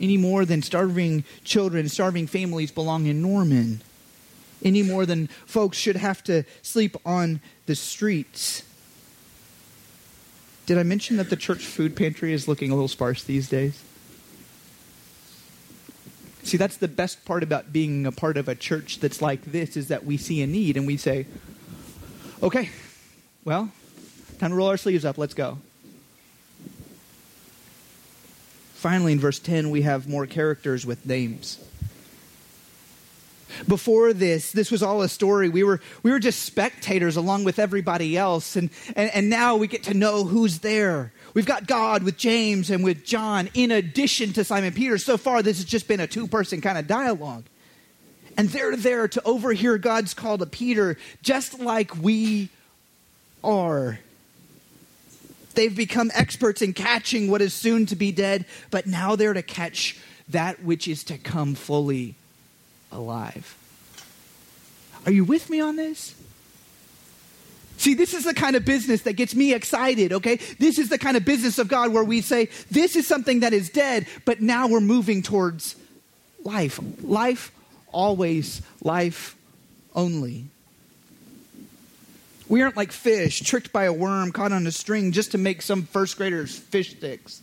any 0.00 0.16
more 0.16 0.44
than 0.44 0.62
starving 0.62 1.24
children, 1.44 1.88
starving 1.88 2.26
families 2.26 2.70
belong 2.70 3.06
in 3.06 3.22
Norman. 3.22 3.80
Any 4.62 4.82
more 4.82 5.06
than 5.06 5.28
folks 5.46 5.76
should 5.76 5.96
have 5.96 6.22
to 6.24 6.44
sleep 6.62 6.96
on 7.04 7.40
the 7.66 7.74
streets. 7.74 8.62
Did 10.66 10.78
I 10.78 10.82
mention 10.82 11.18
that 11.18 11.28
the 11.28 11.36
church 11.36 11.64
food 11.64 11.94
pantry 11.94 12.32
is 12.32 12.48
looking 12.48 12.70
a 12.70 12.74
little 12.74 12.88
sparse 12.88 13.22
these 13.22 13.48
days? 13.48 13.82
See, 16.42 16.56
that's 16.56 16.76
the 16.76 16.88
best 16.88 17.24
part 17.24 17.42
about 17.42 17.72
being 17.72 18.06
a 18.06 18.12
part 18.12 18.36
of 18.36 18.48
a 18.48 18.54
church 18.54 19.00
that's 19.00 19.22
like 19.22 19.44
this 19.44 19.76
is 19.76 19.88
that 19.88 20.04
we 20.04 20.16
see 20.16 20.42
a 20.42 20.46
need 20.46 20.76
and 20.76 20.86
we 20.86 20.96
say, 20.96 21.26
okay, 22.42 22.70
well, 23.44 23.70
time 24.38 24.50
to 24.50 24.56
roll 24.56 24.68
our 24.68 24.76
sleeves 24.76 25.04
up. 25.04 25.16
Let's 25.16 25.34
go. 25.34 25.58
Finally, 28.84 29.12
in 29.12 29.18
verse 29.18 29.38
10, 29.38 29.70
we 29.70 29.80
have 29.80 30.06
more 30.06 30.26
characters 30.26 30.84
with 30.84 31.06
names. 31.06 31.58
Before 33.66 34.12
this, 34.12 34.52
this 34.52 34.70
was 34.70 34.82
all 34.82 35.00
a 35.00 35.08
story. 35.08 35.48
We 35.48 35.64
were, 35.64 35.80
we 36.02 36.10
were 36.10 36.18
just 36.18 36.42
spectators 36.42 37.16
along 37.16 37.44
with 37.44 37.58
everybody 37.58 38.14
else. 38.14 38.56
And, 38.56 38.68
and, 38.94 39.10
and 39.14 39.30
now 39.30 39.56
we 39.56 39.68
get 39.68 39.84
to 39.84 39.94
know 39.94 40.24
who's 40.24 40.58
there. 40.58 41.14
We've 41.32 41.46
got 41.46 41.66
God 41.66 42.02
with 42.02 42.18
James 42.18 42.68
and 42.68 42.84
with 42.84 43.06
John 43.06 43.48
in 43.54 43.70
addition 43.70 44.34
to 44.34 44.44
Simon 44.44 44.74
Peter. 44.74 44.98
So 44.98 45.16
far, 45.16 45.42
this 45.42 45.56
has 45.56 45.64
just 45.64 45.88
been 45.88 46.00
a 46.00 46.06
two 46.06 46.26
person 46.26 46.60
kind 46.60 46.76
of 46.76 46.86
dialogue. 46.86 47.44
And 48.36 48.50
they're 48.50 48.76
there 48.76 49.08
to 49.08 49.22
overhear 49.24 49.78
God's 49.78 50.12
call 50.12 50.36
to 50.36 50.44
Peter, 50.44 50.98
just 51.22 51.58
like 51.58 51.96
we 52.02 52.50
are. 53.42 53.98
They've 55.54 55.74
become 55.74 56.10
experts 56.14 56.62
in 56.62 56.72
catching 56.72 57.30
what 57.30 57.42
is 57.42 57.54
soon 57.54 57.86
to 57.86 57.96
be 57.96 58.12
dead, 58.12 58.46
but 58.70 58.86
now 58.86 59.16
they're 59.16 59.32
to 59.32 59.42
catch 59.42 59.98
that 60.28 60.62
which 60.62 60.88
is 60.88 61.04
to 61.04 61.18
come 61.18 61.54
fully 61.54 62.14
alive. 62.90 63.56
Are 65.06 65.12
you 65.12 65.24
with 65.24 65.50
me 65.50 65.60
on 65.60 65.76
this? 65.76 66.14
See, 67.76 67.94
this 67.94 68.14
is 68.14 68.24
the 68.24 68.34
kind 68.34 68.56
of 68.56 68.64
business 68.64 69.02
that 69.02 69.14
gets 69.14 69.34
me 69.34 69.52
excited, 69.52 70.12
okay? 70.12 70.36
This 70.58 70.78
is 70.78 70.88
the 70.88 70.98
kind 70.98 71.16
of 71.16 71.24
business 71.24 71.58
of 71.58 71.68
God 71.68 71.92
where 71.92 72.04
we 72.04 72.20
say, 72.20 72.48
this 72.70 72.96
is 72.96 73.06
something 73.06 73.40
that 73.40 73.52
is 73.52 73.68
dead, 73.68 74.06
but 74.24 74.40
now 74.40 74.68
we're 74.68 74.80
moving 74.80 75.22
towards 75.22 75.76
life. 76.44 76.78
Life, 77.02 77.50
always, 77.90 78.62
life 78.82 79.36
only. 79.94 80.46
We 82.48 82.62
aren't 82.62 82.76
like 82.76 82.92
fish 82.92 83.40
tricked 83.40 83.72
by 83.72 83.84
a 83.84 83.92
worm 83.92 84.32
caught 84.32 84.52
on 84.52 84.66
a 84.66 84.72
string 84.72 85.12
just 85.12 85.32
to 85.32 85.38
make 85.38 85.62
some 85.62 85.84
first 85.84 86.16
graders 86.16 86.56
fish 86.56 86.90
sticks. 86.90 87.40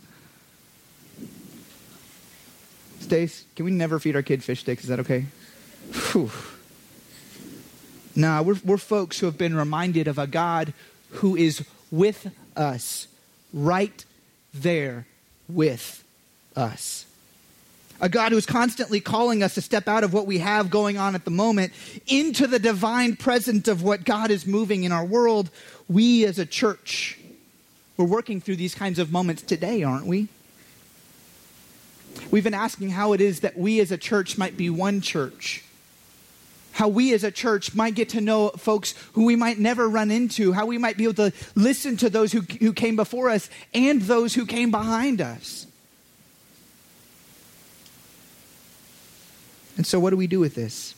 Stace, 2.99 3.45
can 3.55 3.65
we 3.65 3.71
never 3.71 3.99
feed 3.99 4.15
our 4.15 4.21
kid 4.21 4.43
fish 4.43 4.61
sticks? 4.61 4.83
Is 4.83 4.89
that 4.89 4.99
okay? 4.99 5.25
Whew. 6.11 6.31
No, 8.15 8.43
we're, 8.43 8.59
we're 8.63 8.77
folks 8.77 9.19
who 9.19 9.25
have 9.25 9.37
been 9.37 9.55
reminded 9.55 10.07
of 10.07 10.19
a 10.19 10.27
God 10.27 10.73
who 11.11 11.35
is 11.35 11.65
with 11.89 12.31
us, 12.55 13.07
right 13.53 14.05
there 14.53 15.07
with 15.49 16.03
us. 16.55 17.05
A 18.01 18.09
God 18.09 18.31
who 18.31 18.37
is 18.37 18.45
constantly 18.45 18.99
calling 18.99 19.43
us 19.43 19.53
to 19.53 19.61
step 19.61 19.87
out 19.87 20.03
of 20.03 20.11
what 20.11 20.25
we 20.25 20.39
have 20.39 20.69
going 20.69 20.97
on 20.97 21.15
at 21.15 21.23
the 21.23 21.31
moment 21.31 21.71
into 22.07 22.47
the 22.47 22.59
divine 22.59 23.15
presence 23.15 23.67
of 23.67 23.83
what 23.83 24.03
God 24.03 24.31
is 24.31 24.45
moving 24.45 24.83
in 24.83 24.91
our 24.91 25.05
world. 25.05 25.49
We 25.87 26.25
as 26.25 26.39
a 26.39 26.45
church, 26.45 27.19
we're 27.97 28.05
working 28.05 28.41
through 28.41 28.55
these 28.55 28.73
kinds 28.73 28.97
of 28.97 29.11
moments 29.11 29.43
today, 29.43 29.83
aren't 29.83 30.07
we? 30.07 30.27
We've 32.31 32.43
been 32.43 32.53
asking 32.53 32.89
how 32.89 33.13
it 33.13 33.21
is 33.21 33.41
that 33.41 33.57
we 33.57 33.79
as 33.79 33.91
a 33.91 33.97
church 33.97 34.37
might 34.37 34.57
be 34.57 34.69
one 34.69 35.01
church 35.01 35.63
how 36.71 36.87
we 36.87 37.13
as 37.13 37.23
a 37.23 37.31
church 37.31 37.75
might 37.75 37.95
get 37.95 38.09
to 38.09 38.21
know 38.21 38.49
folks 38.49 38.95
who 39.13 39.25
we 39.25 39.35
might 39.35 39.59
never 39.59 39.87
run 39.87 40.09
into, 40.09 40.53
how 40.53 40.65
we 40.65 40.77
might 40.77 40.97
be 40.97 41.03
able 41.03 41.13
to 41.13 41.33
listen 41.55 41.97
to 41.97 42.09
those 42.09 42.31
who, 42.31 42.41
who 42.59 42.73
came 42.73 42.95
before 42.95 43.29
us 43.29 43.49
and 43.73 44.01
those 44.01 44.33
who 44.33 44.45
came 44.45 44.71
behind 44.71 45.21
us. 45.21 45.67
And 49.77 49.85
so, 49.85 49.99
what 49.99 50.09
do 50.09 50.17
we 50.17 50.27
do 50.27 50.39
with 50.39 50.55
this? 50.55 50.95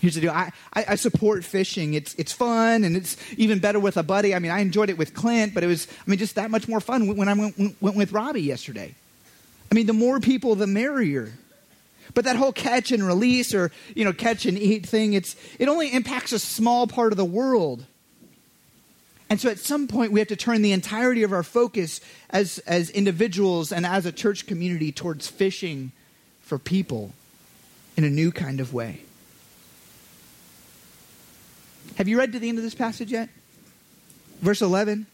Here's 0.00 0.14
the 0.14 0.20
deal. 0.20 0.30
I, 0.30 0.52
I, 0.74 0.84
I, 0.90 0.94
support 0.96 1.44
fishing. 1.44 1.94
It's, 1.94 2.14
it's 2.14 2.32
fun 2.32 2.84
and 2.84 2.96
it's 2.96 3.16
even 3.36 3.58
better 3.58 3.80
with 3.80 3.96
a 3.96 4.02
buddy. 4.02 4.34
I 4.34 4.38
mean, 4.38 4.52
I 4.52 4.60
enjoyed 4.60 4.90
it 4.90 4.98
with 4.98 5.14
Clint, 5.14 5.54
but 5.54 5.64
it 5.64 5.66
was, 5.66 5.88
I 5.88 6.10
mean, 6.10 6.18
just 6.18 6.34
that 6.34 6.50
much 6.50 6.68
more 6.68 6.80
fun 6.80 7.16
when 7.16 7.28
I 7.28 7.32
went, 7.32 7.76
went 7.80 7.96
with 7.96 8.12
Robbie 8.12 8.42
yesterday. 8.42 8.94
I 9.70 9.74
mean, 9.74 9.86
the 9.86 9.92
more 9.92 10.20
people, 10.20 10.54
the 10.54 10.66
merrier. 10.66 11.32
But 12.14 12.24
that 12.24 12.36
whole 12.36 12.52
catch 12.52 12.92
and 12.92 13.04
release 13.04 13.54
or, 13.54 13.72
you 13.94 14.04
know, 14.04 14.12
catch 14.12 14.46
and 14.46 14.58
eat 14.58 14.86
thing, 14.86 15.14
it's, 15.14 15.34
it 15.58 15.68
only 15.68 15.92
impacts 15.92 16.32
a 16.32 16.38
small 16.38 16.86
part 16.86 17.12
of 17.12 17.16
the 17.16 17.24
world. 17.24 17.84
And 19.28 19.40
so 19.40 19.48
at 19.48 19.58
some 19.58 19.88
point, 19.88 20.12
we 20.12 20.20
have 20.20 20.28
to 20.28 20.36
turn 20.36 20.62
the 20.62 20.72
entirety 20.72 21.24
of 21.24 21.32
our 21.32 21.42
focus 21.42 22.00
as, 22.30 22.58
as 22.60 22.90
individuals 22.90 23.72
and 23.72 23.84
as 23.84 24.06
a 24.06 24.12
church 24.12 24.46
community 24.46 24.92
towards 24.92 25.26
fishing 25.26 25.90
for 26.46 26.58
people 26.58 27.12
in 27.96 28.04
a 28.04 28.10
new 28.10 28.30
kind 28.30 28.60
of 28.60 28.72
way. 28.72 29.00
Have 31.96 32.08
you 32.08 32.18
read 32.18 32.32
to 32.32 32.38
the 32.38 32.48
end 32.48 32.58
of 32.58 32.64
this 32.64 32.74
passage 32.74 33.10
yet? 33.10 33.28
Verse 34.40 34.62
11. 34.62 35.06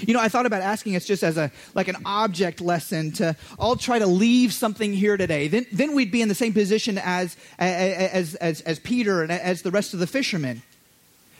You 0.00 0.12
know, 0.12 0.20
I 0.20 0.28
thought 0.28 0.44
about 0.44 0.60
asking 0.60 0.96
us 0.96 1.06
just 1.06 1.22
as 1.22 1.38
a 1.38 1.50
like 1.74 1.88
an 1.88 1.96
object 2.04 2.60
lesson 2.60 3.12
to 3.12 3.34
all 3.58 3.76
try 3.76 3.98
to 3.98 4.06
leave 4.06 4.52
something 4.52 4.92
here 4.92 5.16
today. 5.16 5.48
Then, 5.48 5.64
then 5.72 5.94
we'd 5.94 6.10
be 6.10 6.20
in 6.20 6.28
the 6.28 6.34
same 6.34 6.52
position 6.52 6.98
as, 6.98 7.36
as, 7.58 8.34
as, 8.34 8.60
as 8.62 8.78
Peter 8.80 9.22
and 9.22 9.32
as 9.32 9.62
the 9.62 9.70
rest 9.70 9.94
of 9.94 10.00
the 10.00 10.06
fishermen. 10.06 10.62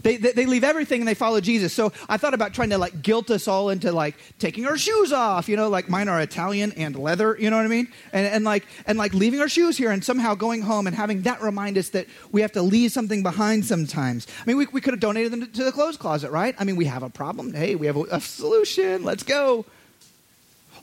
They, 0.02 0.16
they, 0.16 0.32
they, 0.32 0.46
leave 0.46 0.64
everything 0.64 1.00
and 1.00 1.08
they 1.08 1.14
follow 1.14 1.40
Jesus. 1.40 1.72
So 1.72 1.92
I 2.08 2.16
thought 2.16 2.34
about 2.34 2.54
trying 2.54 2.70
to 2.70 2.78
like 2.78 3.02
guilt 3.02 3.30
us 3.30 3.48
all 3.48 3.70
into 3.70 3.92
like 3.92 4.14
taking 4.38 4.66
our 4.66 4.78
shoes 4.78 5.12
off, 5.12 5.48
you 5.48 5.56
know, 5.56 5.68
like 5.68 5.88
mine 5.88 6.08
are 6.08 6.20
Italian 6.20 6.72
and 6.72 6.96
leather, 6.96 7.36
you 7.38 7.50
know 7.50 7.56
what 7.56 7.64
I 7.64 7.68
mean? 7.68 7.88
And, 8.12 8.26
and 8.26 8.44
like, 8.44 8.64
and 8.86 8.98
like 8.98 9.14
leaving 9.14 9.40
our 9.40 9.48
shoes 9.48 9.76
here 9.76 9.90
and 9.90 10.04
somehow 10.04 10.34
going 10.34 10.62
home 10.62 10.86
and 10.86 10.94
having 10.94 11.22
that 11.22 11.42
remind 11.42 11.76
us 11.78 11.90
that 11.90 12.06
we 12.32 12.40
have 12.42 12.52
to 12.52 12.62
leave 12.62 12.92
something 12.92 13.22
behind 13.22 13.64
sometimes. 13.64 14.26
I 14.40 14.44
mean, 14.46 14.56
we, 14.56 14.66
we 14.66 14.80
could 14.80 14.94
have 14.94 15.00
donated 15.00 15.32
them 15.32 15.40
to, 15.40 15.46
to 15.46 15.64
the 15.64 15.72
clothes 15.72 15.96
closet, 15.96 16.30
right? 16.30 16.54
I 16.58 16.64
mean, 16.64 16.76
we 16.76 16.86
have 16.86 17.02
a 17.02 17.10
problem. 17.10 17.52
Hey, 17.52 17.74
we 17.74 17.86
have 17.86 17.96
a, 17.96 18.04
a 18.10 18.20
solution. 18.20 19.04
Let's 19.04 19.22
go. 19.22 19.64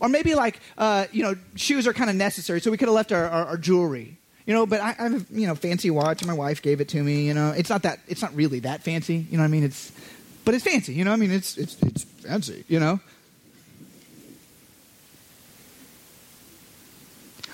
Or 0.02 0.10
maybe 0.10 0.36
like, 0.36 0.60
uh, 0.78 1.06
you 1.12 1.24
know, 1.24 1.36
shoes 1.56 1.88
are 1.88 1.94
kind 1.94 2.10
of 2.10 2.16
necessary. 2.16 2.60
So 2.60 2.70
we 2.70 2.78
could 2.78 2.88
have 2.88 2.96
left 2.96 3.12
our, 3.12 3.28
our, 3.28 3.46
our 3.46 3.58
jewelry 3.58 4.18
you 4.46 4.54
know, 4.54 4.66
but 4.66 4.80
I, 4.80 4.96
I 5.00 5.04
have 5.04 5.32
a 5.32 5.34
you 5.34 5.48
know 5.48 5.56
fancy 5.56 5.90
watch. 5.90 6.22
and 6.22 6.28
My 6.28 6.36
wife 6.36 6.62
gave 6.62 6.82
it 6.82 6.90
to 6.90 7.04
me. 7.04 7.28
You 7.28 7.34
know, 7.34 7.52
it's 7.52 7.70
not 7.70 7.84
that 7.84 8.00
it's 8.08 8.22
not 8.22 8.36
really 8.36 8.60
that 8.60 8.84
fancy. 8.84 9.26
You 9.30 9.38
know 9.38 9.44
what 9.44 9.48
I 9.48 9.52
mean? 9.52 9.64
It's 9.64 9.92
but 10.44 10.54
it's 10.54 10.64
fancy. 10.64 10.94
You 10.94 11.04
know, 11.04 11.12
I 11.12 11.16
mean 11.16 11.32
it's 11.32 11.58
it's 11.58 11.82
it's 11.82 12.04
fancy. 12.04 12.64
You 12.68 12.80
know. 12.80 13.00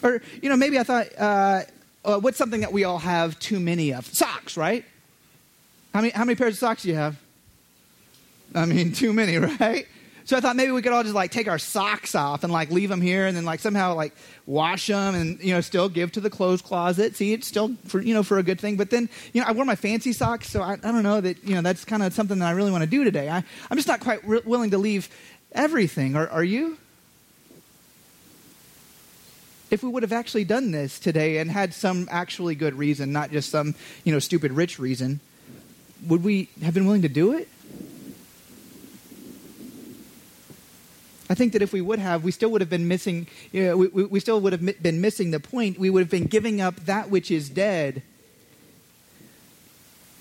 Or 0.03 0.21
you 0.41 0.49
know, 0.49 0.57
maybe 0.57 0.79
I 0.79 0.83
thought, 0.83 1.07
uh, 1.17 1.61
uh, 2.03 2.19
what's 2.19 2.37
something 2.37 2.61
that 2.61 2.73
we 2.73 2.83
all 2.83 2.97
have 2.97 3.39
too 3.39 3.59
many 3.59 3.93
of? 3.93 4.05
Socks, 4.07 4.57
right? 4.57 4.83
How 5.93 6.01
many 6.01 6.11
how 6.11 6.25
many 6.25 6.35
pairs 6.35 6.55
of 6.55 6.59
socks 6.59 6.83
do 6.83 6.89
you 6.89 6.95
have? 6.95 7.17
I 8.53 8.65
mean, 8.65 8.91
too 8.91 9.13
many, 9.13 9.37
right? 9.59 9.87
So 10.25 10.37
I 10.37 10.39
thought 10.39 10.55
maybe 10.55 10.71
we 10.71 10.81
could 10.81 10.91
all 10.91 11.03
just 11.03 11.15
like 11.15 11.31
take 11.31 11.47
our 11.47 11.59
socks 11.59 12.15
off 12.15 12.43
and 12.43 12.53
like 12.53 12.69
leave 12.71 12.89
them 12.89 13.01
here 13.01 13.25
and 13.25 13.35
then 13.35 13.45
like 13.45 13.59
somehow 13.59 13.95
like 13.95 14.13
wash 14.45 14.87
them 14.87 15.15
and 15.15 15.39
you 15.41 15.53
know 15.53 15.61
still 15.61 15.89
give 15.89 16.11
to 16.13 16.21
the 16.21 16.29
clothes 16.29 16.61
closet. 16.61 17.15
See, 17.15 17.33
it's 17.33 17.47
still 17.47 17.75
for 17.85 18.01
you 18.01 18.13
know 18.13 18.23
for 18.23 18.37
a 18.37 18.43
good 18.43 18.59
thing. 18.59 18.77
But 18.77 18.89
then 18.89 19.09
you 19.33 19.41
know 19.41 19.47
I 19.47 19.51
wore 19.51 19.65
my 19.65 19.75
fancy 19.75 20.13
socks, 20.13 20.49
so 20.49 20.61
I, 20.61 20.73
I 20.73 20.77
don't 20.77 21.03
know 21.03 21.21
that 21.21 21.43
you 21.43 21.55
know 21.55 21.61
that's 21.61 21.85
kind 21.85 22.03
of 22.03 22.13
something 22.13 22.39
that 22.39 22.47
I 22.47 22.51
really 22.51 22.71
want 22.71 22.83
to 22.83 22.89
do 22.89 23.03
today. 23.03 23.29
I, 23.29 23.43
I'm 23.69 23.77
just 23.77 23.87
not 23.87 23.99
quite 23.99 24.25
re- 24.27 24.41
willing 24.45 24.71
to 24.71 24.77
leave 24.77 25.09
everything. 25.51 26.15
Are, 26.15 26.27
are 26.29 26.43
you? 26.43 26.77
If 29.69 29.83
we 29.83 29.89
would 29.89 30.03
have 30.03 30.11
actually 30.11 30.43
done 30.43 30.71
this 30.71 30.99
today 30.99 31.37
and 31.37 31.49
had 31.49 31.73
some 31.73 32.09
actually 32.11 32.55
good 32.55 32.77
reason, 32.77 33.13
not 33.13 33.31
just 33.31 33.49
some 33.49 33.73
you 34.03 34.13
know 34.13 34.19
stupid 34.19 34.51
rich 34.51 34.79
reason, 34.79 35.19
would 36.07 36.23
we 36.23 36.49
have 36.61 36.73
been 36.73 36.85
willing 36.85 37.03
to 37.03 37.09
do 37.09 37.33
it? 37.33 37.47
I 41.31 41.33
think 41.33 41.53
that 41.53 41.61
if 41.61 41.71
we 41.71 41.79
would 41.79 41.99
have, 41.99 42.25
we 42.25 42.31
still 42.31 42.51
would 42.51 42.59
have 42.59 42.69
been 42.69 42.89
missing, 42.89 43.25
you 43.53 43.63
know, 43.63 43.77
we, 43.77 43.87
we 43.87 44.19
still 44.19 44.41
would 44.41 44.51
have 44.51 44.83
been 44.83 44.99
missing 44.99 45.31
the 45.31 45.39
point. 45.39 45.79
We 45.79 45.89
would 45.89 46.01
have 46.01 46.09
been 46.09 46.25
giving 46.25 46.59
up 46.59 46.75
that 46.87 47.09
which 47.09 47.31
is 47.31 47.49
dead. 47.49 48.03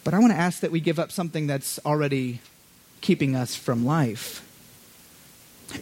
But 0.05 0.14
I 0.14 0.20
want 0.20 0.33
to 0.33 0.38
ask 0.38 0.61
that 0.61 0.70
we 0.70 0.79
give 0.79 1.01
up 1.01 1.11
something 1.11 1.49
that's 1.49 1.81
already 1.85 2.40
keeping 3.01 3.35
us 3.35 3.57
from 3.57 3.85
life. 3.85 4.46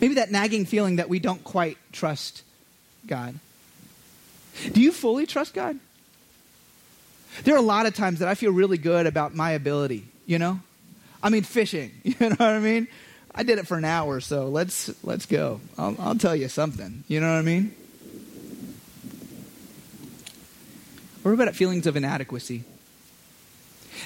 Maybe 0.01 0.15
that 0.15 0.31
nagging 0.31 0.65
feeling 0.65 0.97
that 0.97 1.11
we 1.11 1.19
don't 1.19 1.45
quite 1.45 1.77
trust 1.93 2.43
God. 3.07 3.39
Do 4.73 4.81
you 4.81 4.93
fully 4.93 5.27
trust 5.27 5.53
God? 5.53 5.79
There 7.45 7.55
are 7.55 7.59
a 7.59 7.61
lot 7.61 7.85
of 7.85 7.95
times 7.95 8.21
that 8.21 8.29
I 8.29 8.35
feel 8.35 8.51
really 8.51 8.79
good 8.79 9.07
about 9.07 9.35
my 9.35 9.51
ability, 9.51 10.07
you 10.25 10.39
know? 10.39 10.61
I 11.23 11.29
mean, 11.29 11.43
fishing, 11.43 11.93
you 12.03 12.17
know 12.19 12.29
what 12.31 12.41
I 12.41 12.61
mean? 12.61 12.89
I 13.35 13.43
did 13.43 13.59
it 13.59 13.67
for 13.67 13.77
an 13.77 13.85
hour, 13.85 14.21
so 14.21 14.49
let's 14.49 14.93
let's 15.05 15.27
go. 15.27 15.61
I'll, 15.77 15.95
I'll 15.99 16.17
tell 16.17 16.35
you 16.35 16.49
something. 16.49 17.05
You 17.09 17.21
know 17.21 17.29
what 17.29 17.39
I 17.39 17.43
mean? 17.43 17.75
What 21.23 21.33
about 21.33 21.55
feelings 21.55 21.87
of 21.87 21.97
inadequacy? 21.97 22.65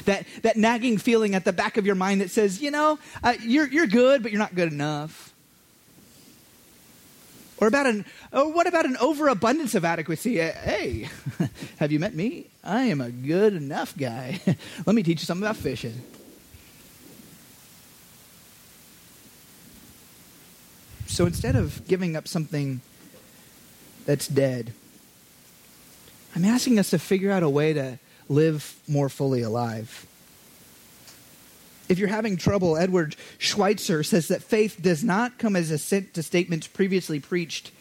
That, 0.07 0.27
that 0.43 0.57
nagging 0.57 0.99
feeling 0.99 1.35
at 1.35 1.45
the 1.45 1.53
back 1.53 1.77
of 1.77 1.87
your 1.87 1.95
mind 1.95 2.21
that 2.21 2.31
says, 2.31 2.61
you 2.61 2.71
know, 2.71 2.99
uh, 3.23 3.35
you're, 3.41 3.69
you're 3.69 3.87
good, 3.87 4.23
but 4.23 4.33
you're 4.33 4.39
not 4.39 4.55
good 4.55 4.73
enough. 4.73 5.33
Or 7.59 7.69
about 7.69 7.87
an, 7.87 8.05
or 8.33 8.53
what 8.53 8.67
about 8.67 8.87
an 8.87 8.97
overabundance 8.97 9.77
of 9.77 9.85
adequacy? 9.85 10.41
Uh, 10.41 10.53
hey, 10.53 11.09
have 11.77 11.93
you 11.93 12.01
met 12.01 12.15
me? 12.15 12.47
I 12.65 12.85
am 12.85 13.01
a 13.01 13.11
good 13.11 13.55
enough 13.55 13.97
guy. 13.97 14.41
Let 14.87 14.97
me 14.97 15.05
teach 15.05 15.21
you 15.21 15.27
something 15.27 15.47
about 15.47 15.59
fishing. 15.59 16.03
So 21.13 21.27
instead 21.27 21.57
of 21.57 21.87
giving 21.87 22.17
up 22.17 22.27
something 22.27 22.81
that's 24.07 24.27
dead, 24.27 24.73
I'm 26.35 26.47
asking 26.47 26.79
us 26.79 26.89
to 26.89 26.99
figure 26.99 27.31
out 27.31 27.43
a 27.43 27.51
way 27.51 27.75
to 27.75 27.99
live 28.31 28.81
more 28.89 29.11
fully 29.11 29.43
alive. 29.43 30.07
If 31.91 31.99
you're 31.99 32.09
having 32.09 32.39
trouble, 32.39 32.79
Edward 32.79 33.15
Schweizer 33.39 34.07
says 34.07 34.29
that 34.29 34.43
faith 34.43 34.79
does 34.81 35.05
not 35.05 35.37
come 35.37 35.55
as 35.55 35.71
assent 35.71 36.15
to 36.15 36.23
statements 36.23 36.67
previously 36.67 37.21
preached, 37.21 37.73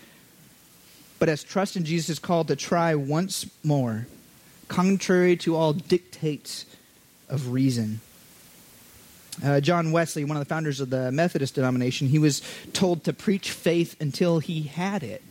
but 1.18 1.30
as 1.30 1.42
trust 1.42 1.78
in 1.78 1.86
Jesus' 1.86 2.20
call 2.20 2.44
to 2.44 2.58
try 2.58 2.96
once 2.96 3.50
more, 3.64 4.08
contrary 4.68 5.38
to 5.38 5.56
all 5.56 5.72
dictates 5.72 6.66
of 7.30 7.54
reason. 7.54 8.02
Uh, 9.44 9.62
John 9.62 9.92
Wesley, 9.92 10.26
one 10.26 10.38
of 10.38 10.42
the 10.42 10.50
founders 10.50 10.80
of 10.82 10.90
the 10.90 11.12
Methodist 11.12 11.56
denomination, 11.56 12.08
he 12.08 12.20
was 12.20 12.42
told 12.74 13.04
to 13.06 13.14
preach 13.14 13.52
faith 13.52 14.00
until 14.02 14.40
he 14.40 14.64
had 14.64 15.04
it. 15.04 15.24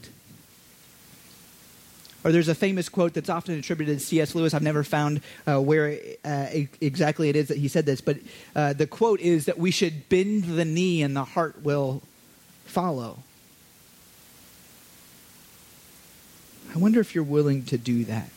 Or 2.24 2.32
there's 2.32 2.48
a 2.48 2.54
famous 2.54 2.88
quote 2.88 3.14
that's 3.14 3.30
often 3.30 3.58
attributed 3.58 3.98
to 3.98 4.04
C.S. 4.04 4.34
Lewis. 4.34 4.52
I've 4.52 4.62
never 4.62 4.84
found 4.84 5.22
uh, 5.46 5.60
where 5.60 5.98
uh, 6.24 6.46
exactly 6.80 7.30
it 7.30 7.36
is 7.36 7.48
that 7.48 7.56
he 7.56 7.68
said 7.68 7.86
this, 7.86 8.00
but 8.00 8.18
uh, 8.54 8.72
the 8.74 8.86
quote 8.86 9.20
is 9.20 9.46
that 9.46 9.58
we 9.58 9.70
should 9.70 10.08
bend 10.08 10.44
the 10.44 10.64
knee 10.64 11.02
and 11.02 11.16
the 11.16 11.24
heart 11.24 11.62
will 11.62 12.02
follow. 12.66 13.22
I 16.74 16.78
wonder 16.78 17.00
if 17.00 17.14
you're 17.14 17.24
willing 17.24 17.64
to 17.66 17.78
do 17.78 18.04
that 18.04 18.30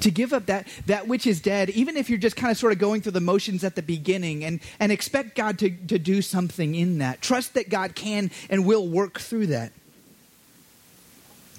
to 0.00 0.10
give 0.10 0.32
up 0.32 0.46
that, 0.46 0.66
that 0.86 1.08
which 1.08 1.26
is 1.26 1.40
dead, 1.40 1.70
even 1.70 1.96
if 1.96 2.08
you're 2.08 2.18
just 2.18 2.36
kind 2.36 2.50
of 2.50 2.56
sort 2.56 2.72
of 2.72 2.78
going 2.78 3.00
through 3.00 3.12
the 3.12 3.20
motions 3.20 3.64
at 3.64 3.74
the 3.74 3.82
beginning, 3.82 4.44
and, 4.44 4.60
and 4.78 4.92
expect 4.92 5.34
God 5.34 5.58
to, 5.58 5.70
to 5.70 5.98
do 5.98 6.22
something 6.22 6.74
in 6.74 6.98
that. 6.98 7.20
Trust 7.20 7.54
that 7.54 7.68
God 7.68 7.94
can 7.94 8.30
and 8.48 8.66
will 8.66 8.86
work 8.86 9.18
through 9.18 9.48
that. 9.48 9.72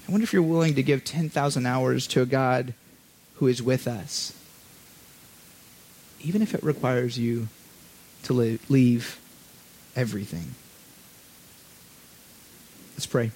I 0.07 0.11
wonder 0.11 0.23
if 0.23 0.33
you're 0.33 0.41
willing 0.41 0.75
to 0.75 0.83
give 0.83 1.03
10,000 1.03 1.65
hours 1.65 2.07
to 2.07 2.21
a 2.21 2.25
God 2.25 2.73
who 3.35 3.47
is 3.47 3.61
with 3.61 3.87
us, 3.87 4.33
even 6.21 6.41
if 6.41 6.53
it 6.53 6.63
requires 6.63 7.17
you 7.17 7.47
to 8.23 8.59
leave 8.69 9.19
everything. 9.95 10.55
Let's 12.93 13.05
pray. 13.05 13.31